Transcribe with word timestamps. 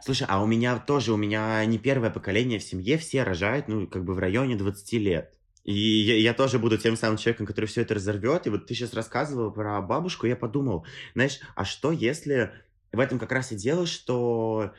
Слушай, 0.00 0.26
а 0.28 0.42
у 0.42 0.46
меня 0.46 0.78
тоже, 0.78 1.12
у 1.12 1.16
меня 1.16 1.64
не 1.64 1.78
первое 1.78 2.10
поколение 2.10 2.58
в 2.58 2.64
семье, 2.64 2.98
все 2.98 3.22
рожают, 3.22 3.68
ну, 3.68 3.86
как 3.86 4.04
бы 4.04 4.14
в 4.14 4.18
районе 4.18 4.56
20 4.56 4.92
лет. 4.94 5.38
И 5.64 5.72
я, 5.72 6.16
я 6.16 6.34
тоже 6.34 6.58
буду 6.58 6.76
тем 6.76 6.96
самым 6.96 7.18
человеком, 7.18 7.46
который 7.46 7.66
все 7.66 7.82
это 7.82 7.94
разорвет. 7.94 8.46
И 8.46 8.50
вот 8.50 8.66
ты 8.66 8.74
сейчас 8.74 8.94
рассказывал 8.94 9.52
про 9.52 9.80
бабушку, 9.80 10.26
я 10.26 10.34
подумал, 10.34 10.84
знаешь, 11.14 11.38
а 11.54 11.64
что 11.64 11.92
если 11.92 12.52
в 12.92 12.98
этом 12.98 13.18
как 13.20 13.30
раз 13.30 13.52
и 13.52 13.56
дело, 13.56 13.86
что 13.86 14.72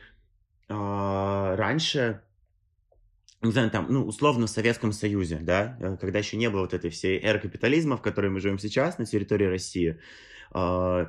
э, 0.68 0.74
раньше, 0.74 2.22
не 3.40 3.50
знаю, 3.50 3.70
там, 3.70 3.86
ну, 3.88 4.04
условно 4.04 4.46
в 4.46 4.50
Советском 4.50 4.92
Союзе, 4.92 5.38
да, 5.40 5.78
э, 5.80 5.96
когда 5.98 6.18
еще 6.18 6.36
не 6.36 6.50
было 6.50 6.60
вот 6.60 6.74
этой 6.74 6.90
всей 6.90 7.18
эры 7.18 7.40
капитализма, 7.40 7.96
в 7.96 8.02
которой 8.02 8.30
мы 8.30 8.40
живем 8.40 8.58
сейчас 8.58 8.98
на 8.98 9.06
территории 9.06 9.46
России, 9.46 9.98
э, 10.54 11.06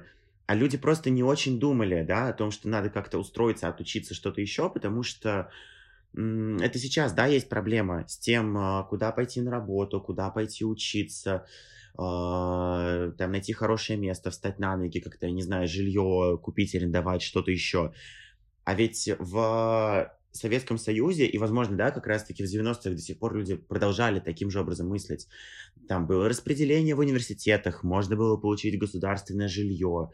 а 0.47 0.55
люди 0.55 0.77
просто 0.77 1.09
не 1.09 1.23
очень 1.23 1.59
думали, 1.59 2.03
да, 2.03 2.29
о 2.29 2.33
том, 2.33 2.51
что 2.51 2.69
надо 2.69 2.89
как-то 2.89 3.17
устроиться, 3.17 3.67
отучиться, 3.67 4.13
что-то 4.13 4.41
еще, 4.41 4.69
потому 4.69 5.03
что 5.03 5.49
это 6.13 6.79
сейчас, 6.79 7.13
да, 7.13 7.25
есть 7.25 7.49
проблема 7.49 8.07
с 8.07 8.17
тем, 8.17 8.57
а, 8.57 8.83
куда 8.83 9.11
пойти 9.11 9.41
на 9.41 9.51
работу, 9.51 9.99
куда 9.99 10.29
пойти 10.29 10.63
учиться, 10.63 11.45
а, 11.97 13.11
там 13.17 13.31
найти 13.31 13.51
хорошее 13.51 13.99
место, 13.99 14.31
встать 14.31 14.59
на 14.59 14.77
ноги, 14.77 14.99
как-то, 14.99 15.25
я 15.25 15.33
не 15.33 15.41
знаю, 15.41 15.67
жилье 15.67 16.39
купить, 16.41 16.73
арендовать, 16.75 17.21
что-то 17.21 17.51
еще. 17.51 17.93
А 18.63 18.75
ведь 18.75 19.09
в 19.19 20.11
Советском 20.37 20.77
Союзе, 20.77 21.25
и, 21.25 21.37
возможно, 21.37 21.75
да, 21.77 21.91
как 21.91 22.07
раз-таки 22.07 22.43
в 22.43 22.47
90-х 22.47 22.89
до 22.91 22.97
сих 22.97 23.19
пор 23.19 23.35
люди 23.35 23.55
продолжали 23.55 24.19
таким 24.19 24.49
же 24.49 24.59
образом 24.59 24.89
мыслить. 24.89 25.27
Там 25.87 26.07
было 26.07 26.27
распределение 26.29 26.95
в 26.95 26.99
университетах, 26.99 27.83
можно 27.83 28.15
было 28.15 28.37
получить 28.37 28.77
государственное 28.79 29.47
жилье, 29.47 30.11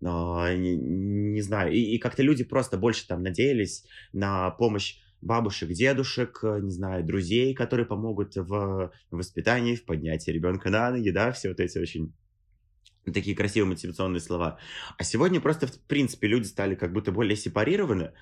э, 0.00 0.04
не, 0.04 0.76
не 0.76 1.42
знаю, 1.42 1.72
и, 1.72 1.78
и 1.78 1.98
как-то 1.98 2.22
люди 2.22 2.44
просто 2.44 2.76
больше 2.76 3.06
там 3.06 3.22
надеялись 3.22 3.84
на 4.12 4.50
помощь 4.50 4.98
бабушек, 5.20 5.70
дедушек, 5.70 6.40
не 6.42 6.70
знаю, 6.70 7.04
друзей, 7.04 7.54
которые 7.54 7.86
помогут 7.86 8.34
в 8.34 8.92
воспитании, 9.10 9.76
в 9.76 9.84
поднятии 9.84 10.30
ребенка 10.32 10.68
на 10.68 10.90
ноги, 10.90 11.10
да, 11.10 11.32
все 11.32 11.48
вот 11.48 11.60
эти 11.60 11.78
очень 11.78 12.12
такие 13.10 13.36
красивые 13.36 13.70
мотивационные 13.70 14.20
слова. 14.20 14.58
А 14.98 15.04
сегодня 15.04 15.40
просто, 15.40 15.66
в 15.66 15.78
принципе, 15.80 16.28
люди 16.28 16.46
стали 16.46 16.74
как 16.74 16.92
будто 16.92 17.10
более 17.10 17.36
сепарированы, 17.36 18.12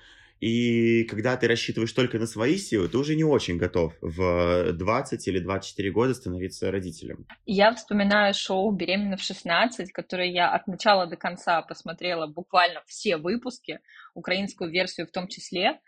и 0.41 1.03
когда 1.03 1.37
ты 1.37 1.47
рассчитываешь 1.47 1.93
только 1.93 2.17
на 2.17 2.25
свои 2.25 2.57
силы, 2.57 2.87
ты 2.87 2.97
уже 2.97 3.15
не 3.15 3.23
очень 3.23 3.57
готов 3.57 3.93
в 4.01 4.73
20 4.73 5.27
или 5.27 5.37
24 5.37 5.91
года 5.91 6.15
становиться 6.15 6.71
родителем. 6.71 7.27
Я 7.45 7.75
вспоминаю 7.75 8.33
шоу 8.33 8.71
«Беременна 8.71 9.17
в 9.17 9.21
16», 9.21 9.85
которое 9.93 10.31
я 10.31 10.49
от 10.49 10.65
начала 10.65 11.05
до 11.05 11.15
конца 11.15 11.61
посмотрела 11.61 12.25
буквально 12.25 12.81
все 12.87 13.17
выпуски, 13.17 13.79
украинскую 14.15 14.71
версию 14.71 15.05
в 15.05 15.11
том 15.11 15.27
числе, 15.27 15.79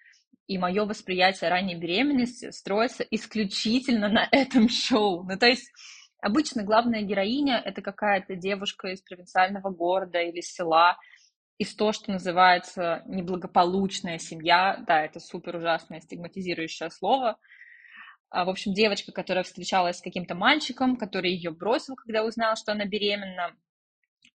и 0.46 0.60
мое 0.60 0.86
восприятие 0.86 1.50
ранней 1.50 1.76
беременности 1.76 2.52
строится 2.52 3.04
исключительно 3.10 4.08
на 4.08 4.28
этом 4.32 4.70
шоу. 4.70 5.24
Ну, 5.24 5.36
то 5.36 5.48
есть 5.48 5.72
обычно 6.22 6.62
главная 6.62 7.02
героиня— 7.02 7.60
это 7.66 7.82
какая-то 7.82 8.36
девушка 8.36 8.90
из 8.90 9.02
провинциального 9.02 9.72
города 9.72 10.20
или 10.20 10.42
села, 10.42 10.98
из 11.58 11.76
то, 11.76 11.92
что 11.92 12.12
называется 12.12 13.04
неблагополучная 13.06 14.18
семья, 14.18 14.84
да, 14.88 15.04
это 15.04 15.20
супер 15.20 15.58
ужасное 15.58 16.02
стигматизирующее 16.02 16.90
слово, 16.90 17.38
а, 18.30 18.46
в 18.46 18.50
общем, 18.50 18.74
девочка, 18.74 19.12
которая 19.12 19.44
встречалась 19.44 19.98
с 19.98 20.02
каким-то 20.02 20.34
мальчиком, 20.34 20.98
который 20.98 21.32
ее 21.32 21.52
бросил, 21.52 21.96
когда 21.96 22.24
узнал, 22.24 22.56
что 22.56 22.72
она 22.72 22.86
беременна, 22.86 23.56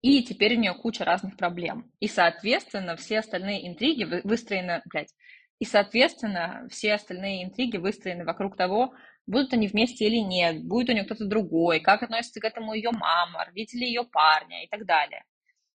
и 0.03 0.23
теперь 0.23 0.57
у 0.57 0.61
нее 0.61 0.75
куча 0.75 1.05
разных 1.05 1.37
проблем. 1.37 1.91
И, 1.99 2.07
соответственно, 2.07 2.97
все 2.97 3.19
остальные 3.19 3.67
интриги 3.67 4.05
выстроены, 4.23 4.83
блядь, 4.87 5.13
и, 5.59 5.65
соответственно, 5.65 6.69
все 6.71 6.95
остальные 6.95 7.45
интриги 7.45 7.79
выстроены 7.79 8.25
вокруг 8.25 8.57
того, 8.57 8.95
будут 9.27 9.53
они 9.53 9.67
вместе 9.67 10.07
или 10.07 10.19
нет, 10.19 10.65
будет 10.65 10.91
у 10.91 10.93
нее 10.93 11.05
кто-то 11.05 11.27
другой, 11.27 11.81
как 11.81 12.05
относится 12.05 12.41
к 12.41 12.45
этому 12.45 12.75
ее 12.75 12.93
мама, 12.93 13.45
родители 13.45 13.85
ее 13.85 14.05
парня 14.05 14.65
и 14.65 14.69
так 14.69 14.87
далее. 14.87 15.25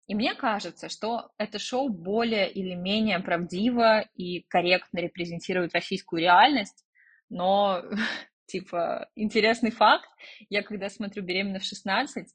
И 0.06 0.14
мне 0.14 0.34
кажется, 0.34 0.88
что 0.88 1.30
это 1.38 1.58
шоу 1.58 1.88
более 1.88 2.50
или 2.50 2.74
менее 2.74 3.20
правдиво 3.20 4.00
и 4.14 4.42
корректно 4.48 4.98
репрезентирует 4.98 5.74
российскую 5.74 6.20
реальность, 6.20 6.84
но, 7.28 7.82
типа, 8.46 9.08
интересный 9.14 9.70
факт, 9.70 10.08
я 10.48 10.62
когда 10.62 10.90
смотрю 10.90 11.22
«Беременна 11.22 11.60
в 11.60 11.62
16», 11.64 12.26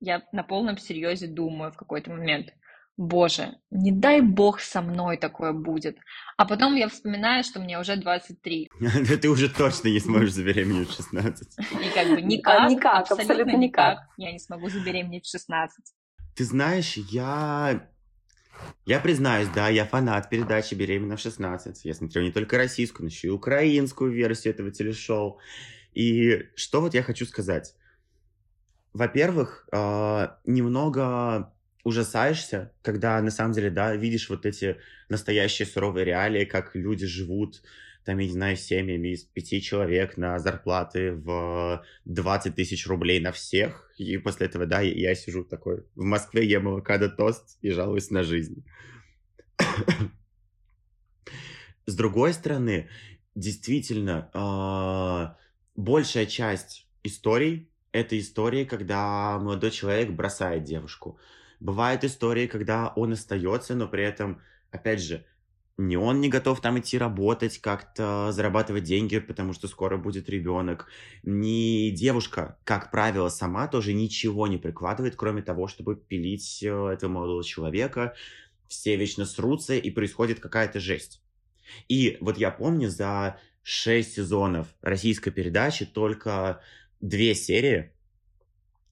я 0.00 0.22
на 0.32 0.42
полном 0.42 0.78
серьезе 0.78 1.28
думаю 1.28 1.70
в 1.70 1.76
какой-то 1.76 2.10
момент, 2.10 2.52
боже, 2.96 3.56
не 3.70 3.92
дай 3.92 4.20
бог 4.20 4.60
со 4.60 4.82
мной 4.82 5.16
такое 5.16 5.52
будет. 5.52 5.96
А 6.36 6.44
потом 6.44 6.74
я 6.74 6.88
вспоминаю, 6.88 7.44
что 7.44 7.60
мне 7.60 7.78
уже 7.78 7.96
23. 7.96 8.68
Да 8.80 9.16
ты 9.16 9.28
уже 9.28 9.48
точно 9.48 9.88
не 9.88 10.00
сможешь 10.00 10.32
забеременеть 10.32 10.88
в 10.88 10.96
16. 10.96 11.56
И 11.58 11.94
как 11.94 12.08
бы 12.08 12.20
никак, 12.22 12.70
никак 12.70 13.10
абсолютно 13.10 13.56
никак 13.56 13.98
я 14.16 14.32
не 14.32 14.38
смогу 14.38 14.68
забеременеть 14.68 15.24
в 15.24 15.30
16. 15.30 15.84
Ты 16.34 16.44
знаешь, 16.44 16.96
я... 16.96 17.88
Я 18.86 19.00
признаюсь, 19.00 19.48
да, 19.48 19.68
я 19.68 19.84
фанат 19.84 20.30
передачи 20.30 20.74
«Беременна 20.74 21.16
в 21.16 21.20
16». 21.20 21.80
Я 21.82 21.94
смотрю 21.94 22.22
не 22.22 22.30
только 22.30 22.56
российскую, 22.56 23.04
но 23.04 23.08
еще 23.08 23.28
и 23.28 23.30
украинскую 23.30 24.12
версию 24.12 24.54
этого 24.54 24.70
телешоу. 24.70 25.40
И 25.94 26.48
что 26.54 26.80
вот 26.80 26.94
я 26.94 27.02
хочу 27.02 27.26
сказать. 27.26 27.74
Во-первых, 28.92 29.68
э, 29.72 30.28
немного 30.44 31.52
ужасаешься, 31.82 32.72
когда 32.82 33.20
на 33.20 33.30
самом 33.30 33.52
деле, 33.52 33.70
да, 33.70 33.96
видишь 33.96 34.28
вот 34.30 34.46
эти 34.46 34.78
настоящие 35.08 35.66
суровые 35.66 36.04
реалии, 36.04 36.44
как 36.44 36.76
люди 36.76 37.06
живут, 37.06 37.62
там, 38.04 38.18
я 38.18 38.26
не 38.26 38.32
знаю, 38.32 38.56
семьями 38.56 39.08
из 39.08 39.24
пяти 39.24 39.62
человек 39.62 40.16
на 40.16 40.38
зарплаты 40.38 41.12
в 41.12 41.84
20 42.04 42.54
тысяч 42.54 42.86
рублей 42.86 43.20
на 43.20 43.32
всех. 43.32 43.90
И 43.96 44.18
после 44.18 44.46
этого, 44.46 44.66
да, 44.66 44.80
я, 44.80 45.10
я 45.10 45.14
сижу 45.14 45.44
такой 45.44 45.84
в 45.94 46.02
Москве, 46.02 46.46
ем 46.48 46.68
авокадо 46.68 47.08
тост 47.08 47.58
и 47.62 47.70
жалуюсь 47.70 48.10
на 48.10 48.24
жизнь. 48.24 48.64
С 51.86 51.94
другой 51.94 52.32
стороны, 52.32 52.88
действительно, 53.34 54.30
э, 54.34 55.34
большая 55.76 56.26
часть 56.26 56.86
историй— 57.02 57.70
это 57.92 58.18
истории, 58.18 58.64
когда 58.64 59.38
молодой 59.38 59.70
человек 59.70 60.10
бросает 60.10 60.64
девушку. 60.64 61.18
Бывают 61.60 62.02
истории, 62.04 62.46
когда 62.46 62.92
он 62.96 63.12
остается, 63.12 63.74
но 63.74 63.86
при 63.86 64.02
этом, 64.02 64.40
опять 64.72 65.00
же, 65.00 65.24
не 65.78 65.96
он 65.96 66.20
не 66.20 66.28
готов 66.28 66.60
там 66.60 66.78
идти 66.78 66.98
работать, 66.98 67.58
как-то 67.58 68.30
зарабатывать 68.32 68.84
деньги, 68.84 69.18
потому 69.18 69.52
что 69.52 69.68
скоро 69.68 69.96
будет 69.96 70.28
ребенок. 70.28 70.86
Ни 71.22 71.90
девушка, 71.90 72.58
как 72.64 72.90
правило, 72.90 73.28
сама 73.30 73.68
тоже 73.68 73.94
ничего 73.94 74.46
не 74.46 74.58
прикладывает, 74.58 75.16
кроме 75.16 75.42
того, 75.42 75.68
чтобы 75.68 75.96
пилить 75.96 76.62
э, 76.62 76.88
этого 76.92 77.10
молодого 77.10 77.42
человека. 77.42 78.14
Все 78.68 78.96
вечно 78.96 79.24
срутся, 79.24 79.74
и 79.74 79.90
происходит 79.90 80.40
какая-то 80.40 80.78
жесть. 80.78 81.22
И 81.88 82.18
вот 82.20 82.36
я 82.38 82.50
помню, 82.50 82.90
за 82.90 83.38
шесть 83.62 84.14
сезонов 84.14 84.68
российской 84.82 85.30
передачи 85.30 85.86
только 85.86 86.60
две 87.00 87.34
серии, 87.34 87.92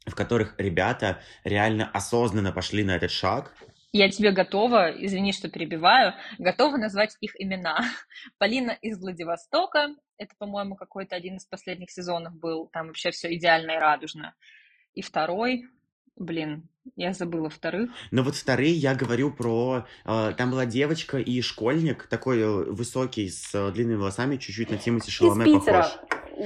в 0.06 0.14
которых 0.14 0.54
ребята 0.56 1.20
реально 1.44 1.90
осознанно 1.90 2.52
пошли 2.52 2.84
на 2.84 2.96
этот 2.96 3.10
шаг, 3.10 3.54
я 3.92 4.08
тебе 4.08 4.30
готова, 4.30 4.90
извини, 4.90 5.32
что 5.32 5.48
перебиваю, 5.48 6.14
готова 6.38 6.76
назвать 6.76 7.16
их 7.20 7.32
имена. 7.40 7.80
Полина 8.38 8.70
из 8.70 8.98
Владивостока, 9.00 9.94
это, 10.16 10.34
по-моему, 10.38 10.76
какой-то 10.76 11.16
один 11.16 11.36
из 11.36 11.46
последних 11.46 11.90
сезонов 11.90 12.34
был, 12.34 12.68
там 12.72 12.88
вообще 12.88 13.10
все 13.10 13.34
идеально 13.34 13.72
и 13.72 13.78
радужно. 13.78 14.34
И 14.94 15.02
второй, 15.02 15.66
блин, 16.16 16.68
я 16.96 17.12
забыла 17.12 17.50
вторых. 17.50 17.90
Ну 18.10 18.22
вот 18.22 18.36
вторые 18.36 18.72
я 18.72 18.94
говорю 18.94 19.32
про... 19.32 19.86
Э, 20.04 20.32
там 20.36 20.50
была 20.50 20.66
девочка 20.66 21.18
и 21.18 21.40
школьник, 21.40 22.06
такой 22.06 22.40
э, 22.40 22.46
высокий, 22.46 23.28
с 23.28 23.54
э, 23.54 23.72
длинными 23.72 23.96
волосами, 23.96 24.36
чуть-чуть 24.36 24.70
на 24.70 24.78
Тимати 24.78 25.10
Шаломе 25.10 25.44
похож. 25.44 25.86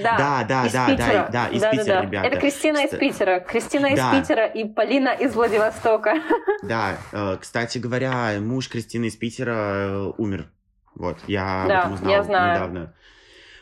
Да, 0.02 0.16
да, 0.18 0.44
да, 0.44 0.66
из 0.66 0.72
да, 0.72 0.86
Питера. 0.86 1.06
да, 1.06 1.28
да, 1.30 1.48
из 1.48 1.60
да, 1.60 1.70
Питера, 1.70 1.84
да, 1.84 1.94
да. 1.94 2.02
ребята. 2.02 2.26
Это 2.26 2.40
Кристина 2.40 2.84
из 2.84 2.90
Питера. 2.90 3.40
Кристина 3.40 3.86
из 3.86 3.96
Да. 3.96 4.20
Питера 4.20 4.46
и 4.46 4.64
Полина 4.64 5.10
из 5.10 5.34
Владивостока. 5.34 6.14
Да, 6.62 6.96
э, 7.12 7.36
кстати 7.40 7.78
говоря, 7.78 8.40
муж 8.40 8.68
Кристины 8.68 9.06
из 9.06 9.16
Питера 9.16 9.52
э, 9.52 10.12
умер. 10.16 10.50
Вот, 10.94 11.18
я 11.26 11.66
Да, 11.68 11.82
об 11.82 11.84
этом 11.86 11.92
узнал 11.94 12.10
я 12.12 12.22
знаю. 12.22 12.54
недавно. 12.54 12.94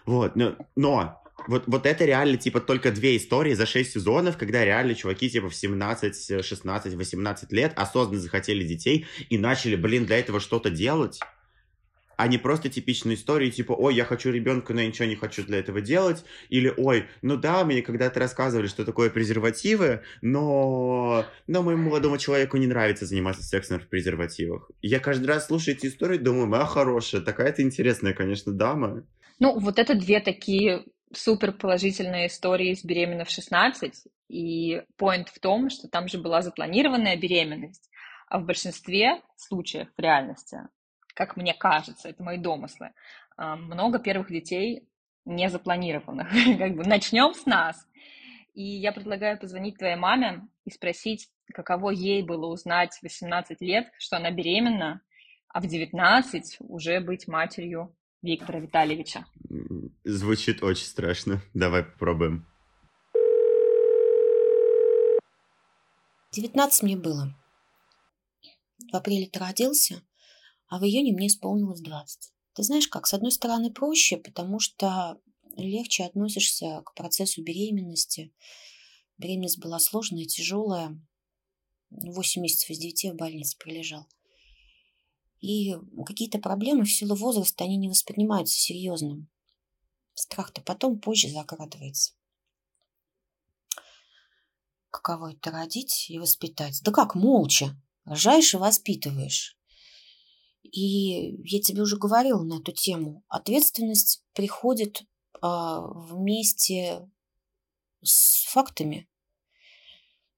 Вот, 0.06 0.36
но, 0.36 0.56
но 0.76 1.22
вот, 1.48 1.64
вот 1.66 1.86
это 1.86 2.04
реально, 2.04 2.36
типа, 2.36 2.60
только 2.60 2.90
две 2.90 3.16
истории 3.16 3.54
за 3.54 3.66
шесть 3.66 3.92
сезонов, 3.92 4.36
когда 4.36 4.64
реально 4.64 4.94
чуваки, 4.94 5.28
типа, 5.28 5.48
в 5.48 5.54
17, 5.54 6.44
16, 6.44 6.94
18 6.94 7.52
лет 7.52 7.72
осознанно 7.76 8.20
захотели 8.20 8.64
детей 8.64 9.06
и 9.28 9.38
начали, 9.38 9.76
блин, 9.76 10.06
для 10.06 10.18
этого 10.18 10.40
что-то 10.40 10.70
делать. 10.70 11.20
А 12.22 12.28
не 12.28 12.38
просто 12.38 12.68
типичные 12.68 13.16
истории, 13.16 13.50
типа, 13.50 13.72
ой, 13.72 13.96
я 13.96 14.04
хочу 14.04 14.30
ребенка, 14.30 14.72
но 14.72 14.80
я 14.80 14.86
ничего 14.86 15.08
не 15.08 15.16
хочу 15.16 15.44
для 15.44 15.58
этого 15.58 15.80
делать, 15.80 16.24
или, 16.50 16.72
ой, 16.76 17.08
ну 17.20 17.36
да, 17.36 17.64
мне 17.64 17.82
когда-то 17.82 18.20
рассказывали, 18.20 18.68
что 18.68 18.84
такое 18.84 19.10
презервативы, 19.10 20.02
но, 20.20 21.26
но 21.48 21.62
моему 21.64 21.88
молодому 21.88 22.18
человеку 22.18 22.58
не 22.58 22.68
нравится 22.68 23.06
заниматься 23.06 23.42
сексом 23.42 23.80
в 23.80 23.88
презервативах. 23.88 24.70
Я 24.82 25.00
каждый 25.00 25.26
раз 25.26 25.48
слушаю 25.48 25.74
эти 25.74 25.86
истории, 25.86 26.16
думаю, 26.16 26.46
моя 26.46 26.64
хорошая, 26.64 27.22
такая-то 27.22 27.60
интересная, 27.62 28.14
конечно, 28.14 28.52
дама. 28.52 29.04
Ну, 29.40 29.58
вот 29.58 29.80
это 29.80 29.96
две 29.96 30.20
такие 30.20 30.84
супер 31.12 31.50
положительные 31.50 32.28
истории 32.28 32.72
с 32.72 32.84
беременной 32.84 33.24
в 33.24 33.30
16, 33.30 33.94
и 34.28 34.82
поинт 34.96 35.28
в 35.28 35.40
том, 35.40 35.70
что 35.70 35.88
там 35.88 36.06
же 36.06 36.18
была 36.18 36.40
запланированная 36.40 37.16
беременность, 37.16 37.90
а 38.28 38.38
в 38.38 38.44
большинстве 38.44 39.20
случаев 39.36 39.88
в 39.96 40.00
реальности, 40.00 40.58
как 41.14 41.36
мне 41.36 41.54
кажется, 41.54 42.08
это 42.08 42.22
мои 42.22 42.38
домыслы, 42.38 42.92
а, 43.36 43.56
много 43.56 43.98
первых 43.98 44.30
детей 44.30 44.88
не 45.24 45.48
запланированных. 45.48 46.28
Как 46.58 46.74
бы 46.74 46.84
начнем 46.84 47.34
с 47.34 47.46
нас. 47.46 47.86
И 48.54 48.62
я 48.62 48.92
предлагаю 48.92 49.38
позвонить 49.38 49.78
твоей 49.78 49.96
маме 49.96 50.46
и 50.64 50.70
спросить, 50.70 51.30
каково 51.54 51.90
ей 51.90 52.22
было 52.22 52.46
узнать 52.46 52.94
в 52.94 53.02
18 53.02 53.60
лет, 53.60 53.90
что 53.98 54.16
она 54.16 54.30
беременна, 54.30 55.00
а 55.48 55.60
в 55.60 55.66
19 55.66 56.56
уже 56.60 57.00
быть 57.00 57.28
матерью 57.28 57.94
Виктора 58.20 58.60
Витальевича. 58.60 59.24
Звучит 60.04 60.62
очень 60.62 60.84
страшно. 60.84 61.40
Давай 61.54 61.82
попробуем. 61.82 62.46
19 66.32 66.82
мне 66.82 66.96
было. 66.96 67.34
В 68.90 68.96
апреле 68.96 69.26
ты 69.26 69.38
родился, 69.38 70.02
а 70.72 70.78
в 70.78 70.84
июне 70.84 71.12
мне 71.12 71.26
исполнилось 71.26 71.82
20. 71.82 72.32
Ты 72.54 72.62
знаешь 72.62 72.88
как, 72.88 73.06
с 73.06 73.12
одной 73.12 73.30
стороны 73.30 73.70
проще, 73.70 74.16
потому 74.16 74.58
что 74.58 75.20
легче 75.54 76.04
относишься 76.04 76.80
к 76.86 76.94
процессу 76.94 77.42
беременности. 77.42 78.32
Беременность 79.18 79.58
была 79.58 79.78
сложная, 79.78 80.24
тяжелая. 80.24 80.98
8 81.90 82.40
месяцев 82.40 82.70
из 82.70 82.78
9 82.78 83.12
в 83.12 83.16
больнице 83.16 83.58
пролежал. 83.58 84.06
И 85.40 85.76
какие-то 86.06 86.38
проблемы 86.38 86.84
в 86.84 86.90
силу 86.90 87.16
возраста, 87.16 87.64
они 87.64 87.76
не 87.76 87.90
воспринимаются 87.90 88.54
серьезным. 88.54 89.28
Страх-то 90.14 90.62
потом, 90.62 90.98
позже 90.98 91.28
закрадывается. 91.28 92.14
Каково 94.88 95.34
это 95.34 95.50
родить 95.50 96.06
и 96.08 96.18
воспитать? 96.18 96.80
Да 96.82 96.92
как, 96.92 97.14
молча. 97.14 97.78
Рожаешь 98.06 98.54
и 98.54 98.56
воспитываешь. 98.56 99.58
И 100.62 101.36
я 101.44 101.60
тебе 101.60 101.82
уже 101.82 101.96
говорила 101.96 102.42
на 102.42 102.58
эту 102.60 102.72
тему. 102.72 103.24
Ответственность 103.28 104.22
приходит 104.32 105.02
а, 105.40 105.80
вместе 105.80 107.08
с 108.02 108.44
фактами. 108.46 109.08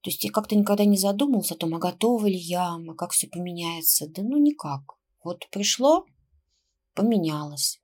То 0.01 0.11
есть 0.11 0.25
я 0.25 0.31
как-то 0.31 0.55
никогда 0.55 0.85
не 0.85 0.99
задумывался 0.99 1.55
о 1.55 1.57
том, 1.57 1.75
а 1.75 1.79
готова 1.79 2.27
ли 2.27 2.37
я, 2.37 2.75
а 2.75 2.95
как 2.95 3.13
все 3.13 3.27
поменяется. 3.27 4.07
Да 4.09 4.23
ну 4.23 4.37
никак. 4.39 4.83
Вот 5.23 5.49
пришло, 5.51 6.05
поменялось. 6.95 7.81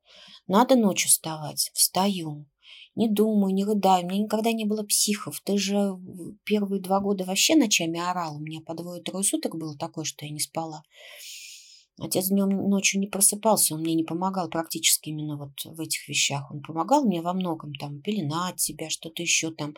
Надо 0.46 0.76
ночью 0.76 1.08
вставать. 1.08 1.70
Встаю. 1.74 2.46
Не 2.94 3.08
думаю, 3.08 3.54
не 3.54 3.64
рыдаю. 3.64 4.04
У 4.04 4.08
меня 4.08 4.24
никогда 4.24 4.52
не 4.52 4.64
было 4.64 4.82
психов. 4.82 5.40
Ты 5.40 5.56
же 5.56 5.98
первые 6.44 6.82
два 6.82 7.00
года 7.00 7.24
вообще 7.24 7.54
ночами 7.54 8.00
орал. 8.00 8.36
У 8.36 8.40
меня 8.40 8.60
по 8.60 8.74
двое-трое 8.74 9.24
суток 9.24 9.56
было 9.56 9.76
такое, 9.78 10.04
что 10.04 10.26
я 10.26 10.30
не 10.32 10.40
спала. 10.40 10.82
Отец 11.98 12.28
днем 12.28 12.48
ночью 12.68 13.00
не 13.00 13.06
просыпался, 13.06 13.74
он 13.74 13.80
мне 13.80 13.94
не 13.94 14.04
помогал 14.04 14.48
практически 14.48 15.10
именно 15.10 15.36
вот 15.36 15.52
в 15.64 15.80
этих 15.80 16.08
вещах. 16.08 16.50
Он 16.50 16.62
помогал 16.62 17.04
мне 17.04 17.20
во 17.20 17.34
многом, 17.34 17.74
там, 17.74 18.00
пеленать 18.00 18.60
себя, 18.60 18.88
что-то 18.88 19.22
еще 19.22 19.50
там 19.50 19.74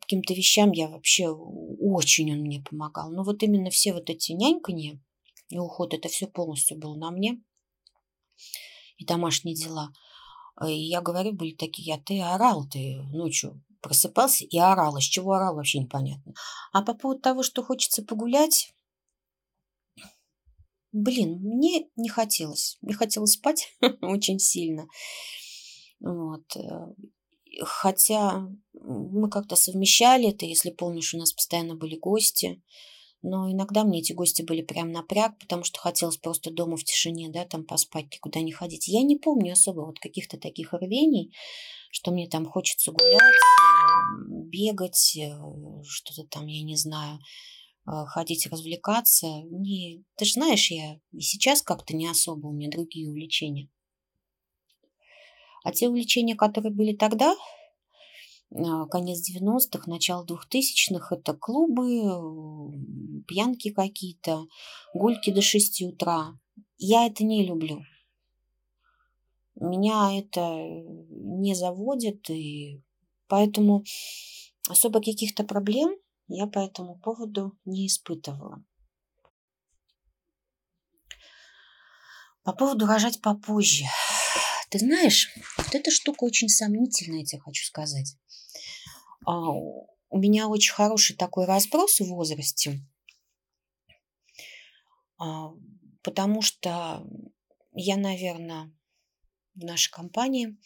каким-то 0.00 0.34
вещам 0.34 0.72
я 0.72 0.88
вообще 0.88 1.28
очень 1.28 2.32
он 2.32 2.40
мне 2.40 2.62
помогал. 2.62 3.10
Но 3.10 3.24
вот 3.24 3.42
именно 3.42 3.70
все 3.70 3.92
вот 3.92 4.08
эти 4.10 4.32
няньканье 4.32 5.00
и 5.48 5.58
уход, 5.58 5.94
это 5.94 6.08
все 6.08 6.26
полностью 6.26 6.78
было 6.78 6.94
на 6.94 7.10
мне. 7.10 7.42
И 8.96 9.04
домашние 9.04 9.54
дела. 9.54 9.92
И 10.66 10.72
я 10.72 11.00
говорю, 11.00 11.32
были 11.32 11.54
такие, 11.54 11.94
а 11.94 11.98
ты 11.98 12.20
орал, 12.20 12.66
ты 12.68 12.96
ночью 13.12 13.62
просыпался 13.80 14.44
и 14.44 14.58
орал. 14.58 14.96
Из 14.98 15.04
чего 15.04 15.32
орал, 15.32 15.56
вообще 15.56 15.80
непонятно. 15.80 16.34
А 16.72 16.82
по 16.82 16.94
поводу 16.94 17.20
того, 17.20 17.42
что 17.42 17.62
хочется 17.62 18.04
погулять, 18.04 18.74
блин, 20.92 21.38
мне 21.42 21.88
не 21.96 22.08
хотелось. 22.08 22.78
Мне 22.80 22.94
хотелось 22.94 23.32
спать 23.32 23.72
очень 24.02 24.38
сильно. 24.38 24.86
Вот. 26.00 26.56
Э, 26.56 26.92
Хотя 27.62 28.48
мы 28.72 29.28
как-то 29.28 29.56
совмещали 29.56 30.30
это, 30.30 30.46
если 30.46 30.70
помнишь, 30.70 31.14
у 31.14 31.18
нас 31.18 31.32
постоянно 31.32 31.74
были 31.74 31.96
гости. 31.96 32.62
Но 33.22 33.50
иногда 33.50 33.84
мне 33.84 34.00
эти 34.00 34.14
гости 34.14 34.40
были 34.40 34.62
прям 34.62 34.92
напряг, 34.92 35.38
потому 35.38 35.62
что 35.62 35.78
хотелось 35.78 36.16
просто 36.16 36.50
дома 36.50 36.78
в 36.78 36.84
тишине, 36.84 37.28
да, 37.28 37.44
там 37.44 37.66
поспать, 37.66 38.06
никуда 38.12 38.40
не 38.40 38.50
ходить. 38.50 38.88
Я 38.88 39.02
не 39.02 39.16
помню 39.16 39.52
особо 39.52 39.80
вот 39.82 39.98
каких-то 39.98 40.38
таких 40.38 40.72
рвений, 40.72 41.34
что 41.90 42.12
мне 42.12 42.28
там 42.28 42.46
хочется 42.46 42.92
гулять, 42.92 43.20
э, 43.20 44.22
бегать, 44.46 45.16
э, 45.18 45.32
что-то 45.86 46.24
там, 46.28 46.46
я 46.46 46.62
не 46.62 46.76
знаю, 46.76 47.18
ходить 47.84 48.46
развлекаться. 48.46 49.26
Не, 49.50 50.04
ты 50.16 50.24
же 50.24 50.32
знаешь, 50.32 50.70
я 50.70 50.98
и 51.12 51.20
сейчас 51.20 51.62
как-то 51.62 51.96
не 51.96 52.06
особо, 52.06 52.48
у 52.48 52.52
меня 52.52 52.70
другие 52.70 53.08
увлечения. 53.08 53.68
А 55.64 55.72
те 55.72 55.88
увлечения, 55.88 56.34
которые 56.34 56.72
были 56.72 56.94
тогда, 56.94 57.34
а, 58.52 58.86
конец 58.86 59.20
90-х, 59.20 59.90
начало 59.90 60.24
2000-х, 60.24 61.16
это 61.16 61.34
клубы, 61.34 62.72
пьянки 63.26 63.70
какие-то, 63.70 64.46
гульки 64.94 65.30
до 65.30 65.42
6 65.42 65.82
утра. 65.82 66.38
Я 66.78 67.06
это 67.06 67.24
не 67.24 67.46
люблю. 67.46 67.82
Меня 69.54 70.18
это 70.18 70.40
не 71.10 71.54
заводит, 71.54 72.30
и 72.30 72.82
поэтому 73.28 73.84
особо 74.68 75.00
каких-то 75.00 75.44
проблем 75.44 75.94
я 76.32 76.46
по 76.46 76.60
этому 76.60 76.96
поводу 76.96 77.58
не 77.64 77.88
испытывала. 77.88 78.64
По 82.44 82.52
поводу 82.52 82.86
рожать 82.86 83.20
попозже. 83.20 83.84
Ты 84.70 84.78
знаешь, 84.78 85.28
вот 85.58 85.74
эта 85.74 85.90
штука 85.90 86.24
очень 86.24 86.48
сомнительная, 86.48 87.20
я 87.20 87.24
тебе 87.24 87.40
хочу 87.40 87.64
сказать. 87.64 88.16
А, 89.26 89.50
у 89.50 90.18
меня 90.18 90.46
очень 90.46 90.72
хороший 90.72 91.16
такой 91.16 91.46
разброс 91.46 91.98
в 91.98 92.06
возрасте, 92.06 92.80
а, 95.18 95.50
потому 96.02 96.42
что 96.42 97.04
я, 97.72 97.96
наверное, 97.96 98.72
в 99.54 99.64
нашей 99.64 99.90
компании 99.90 100.56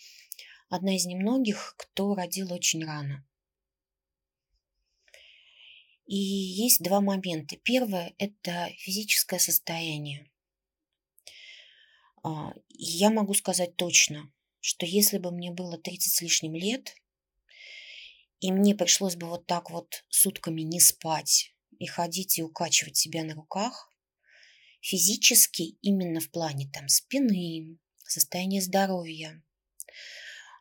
одна 0.69 0.95
из 0.95 1.07
немногих, 1.07 1.75
кто 1.79 2.15
родил 2.15 2.53
очень 2.53 2.85
рано. 2.85 3.27
И 6.07 6.17
есть 6.17 6.83
два 6.83 7.01
момента. 7.01 7.57
Первое– 7.57 8.15
это 8.19 8.71
физическое 8.79 9.39
состояние. 9.39 10.31
А, 12.23 12.53
я 12.69 13.11
могу 13.11 13.35
сказать 13.35 13.77
точно, 13.77 14.31
что 14.61 14.87
если 14.87 15.19
бы 15.19 15.31
мне 15.31 15.51
было 15.51 15.79
30 15.79 16.13
с 16.13 16.21
лишним 16.21 16.55
лет, 16.55 16.95
и 18.41 18.53
мне 18.53 18.75
пришлось 18.75 19.17
бы 19.17 19.29
вот 19.29 19.47
так 19.47 19.71
вот 19.71 20.05
сутками 20.09 20.61
не 20.63 20.81
спать 20.81 21.55
и 21.79 21.87
ходить 21.87 22.39
и 22.39 22.43
укачивать 22.43 22.97
себя 22.97 23.25
на 23.25 23.35
руках, 23.35 23.91
физически 24.81 25.79
именно 25.81 26.21
в 26.21 26.31
плане 26.31 26.69
там 26.71 26.89
спины, 26.89 27.79
состояния 28.07 28.61
здоровья, 28.61 29.43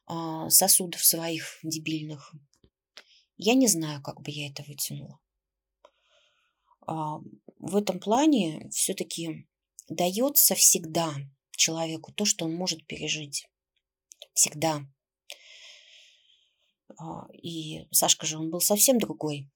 а, 0.05 0.49
сосудов 0.49 1.03
своих 1.03 1.59
дебильных, 1.63 2.33
я 3.35 3.55
не 3.55 3.67
знаю, 3.67 4.01
как 4.01 4.21
бы 4.21 4.31
я 4.31 4.47
это 4.47 4.63
вытянула. 4.63 5.19
А, 6.85 7.19
в 7.59 7.75
этом 7.75 7.99
плане 7.99 8.69
все-таки 8.71 9.47
дается 9.89 10.55
всегда 10.55 11.13
человеку 11.55 12.11
то, 12.11 12.25
что 12.25 12.45
он 12.45 12.53
может 12.53 12.85
пережить. 12.85 13.47
Всегда. 14.33 14.85
А, 16.97 17.27
и 17.33 17.87
Сашка 17.91 18.25
же, 18.25 18.37
он 18.37 18.49
был 18.49 18.61
совсем 18.61 18.97
другой. 18.97 19.49